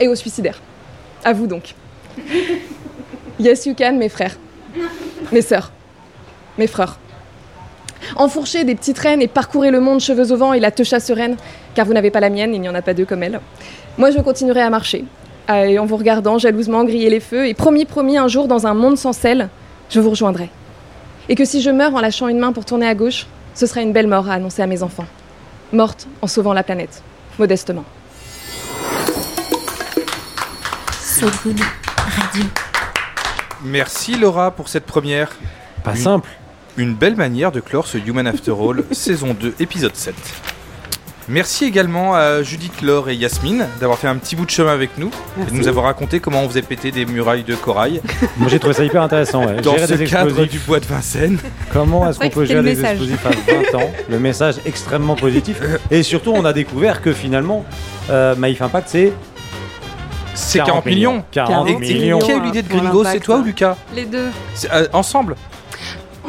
[0.00, 0.60] Et aux suicidaires.
[1.24, 1.74] À vous donc.
[3.40, 4.36] Yes you can, mes frères.
[5.32, 5.72] Mes sœurs.
[6.58, 6.98] Mes frères.
[8.16, 11.36] Enfourchez des petites reines et parcourez le monde cheveux au vent et la techa sereine,
[11.74, 13.40] car vous n'avez pas la mienne, il n'y en a pas deux comme elle.
[13.96, 15.06] Moi, je continuerai à marcher,
[15.48, 18.74] et en vous regardant jalousement griller les feux, et promis, promis, un jour, dans un
[18.74, 19.48] monde sans sel,
[19.88, 20.50] je vous rejoindrai.
[21.30, 23.80] Et que si je meurs en lâchant une main pour tourner à gauche, ce sera
[23.80, 25.06] une belle mort à annoncer à mes enfants.
[25.72, 27.02] Morte en sauvant la planète,
[27.38, 27.84] modestement.
[31.20, 32.44] Radio.
[33.64, 35.30] Merci Laura pour cette première.
[35.84, 36.28] Pas Une- simple.
[36.76, 40.14] Une belle manière de clore ce Human After All, saison 2, épisode 7.
[41.28, 44.98] Merci également à Judith, Laure et Yasmine d'avoir fait un petit bout de chemin avec
[44.98, 48.00] nous et de nous avoir raconté comment on faisait péter des murailles de corail
[48.38, 49.44] Moi j'ai trouvé ça hyper intéressant.
[49.46, 49.60] ouais.
[49.60, 50.50] dans Gérer ce des cadre explosifs.
[50.52, 51.38] du bois de Vincennes.
[51.72, 52.98] Comment est-ce qu'on peut gérer des message.
[53.00, 53.90] explosifs à 20 ans?
[54.08, 55.60] Le message extrêmement positif.
[55.92, 57.64] Et surtout, on a découvert que finalement,
[58.10, 59.12] euh, Maïf Impact, c'est
[60.34, 61.24] C'est 40 millions.
[61.32, 62.18] 40 Et- et millions.
[62.18, 64.28] qui a eu l'idée de Gringo C'est toi ou Lucas Les deux.
[64.54, 65.36] C'est, euh, Ensemble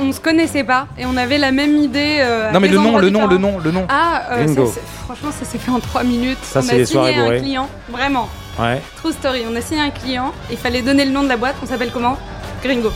[0.04, 2.18] on se connaissait pas et on avait la même idée.
[2.22, 3.86] euh, Non mais le nom, le nom, le nom, le nom.
[3.90, 4.66] Ah, euh, Gringo.
[4.66, 6.40] ça, c'est- franchement, ça s'est fait en 3 minutes.
[6.42, 7.40] Ça, on c'est a les signé un bourrées.
[7.40, 8.28] client, vraiment.
[8.58, 8.82] Ouais.
[8.96, 9.44] True story.
[9.52, 11.56] On a signé un client, il fallait donner le nom de la boîte.
[11.62, 12.18] On s'appelle comment?
[12.64, 12.92] Gringo.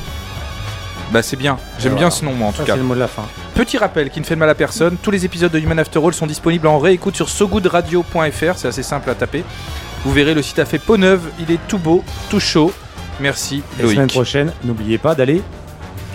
[1.11, 2.75] Bah c'est bien, j'aime bien ce nom moi en Ça, tout c'est cas.
[2.77, 3.23] le mot de la fin.
[3.53, 5.99] Petit rappel qui ne fait de mal à personne, tous les épisodes de Human After
[6.03, 9.43] All sont disponibles en réécoute sur sogoodradio.fr, c'est assez simple à taper.
[10.05, 12.71] Vous verrez le site a fait peau neuve, il est tout beau, tout chaud.
[13.19, 14.11] Merci La semaine Loïc.
[14.11, 15.41] prochaine, n'oubliez pas d'aller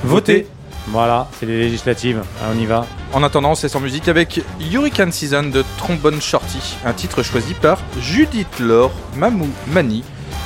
[0.04, 0.46] Voter.
[0.88, 2.22] Voilà, c'est les législatives.
[2.40, 2.86] Ah, on y va.
[3.12, 7.78] En attendant, c'est en musique avec Hurricane Season de Trombone Shorty, un titre choisi par
[8.00, 10.02] Judith Laure Mamou Mani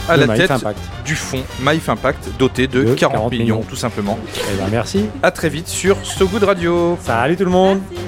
[0.08, 0.78] à De la Maïf tête Impact.
[1.04, 3.60] du fond Maïf Impact doté de, De 40, 40 millions, millions.
[3.68, 4.18] tout simplement.
[4.52, 5.06] Eh ben, merci.
[5.22, 6.98] À très vite sur So Good Radio.
[7.02, 7.80] Salut tout le monde.
[7.90, 8.04] Merci.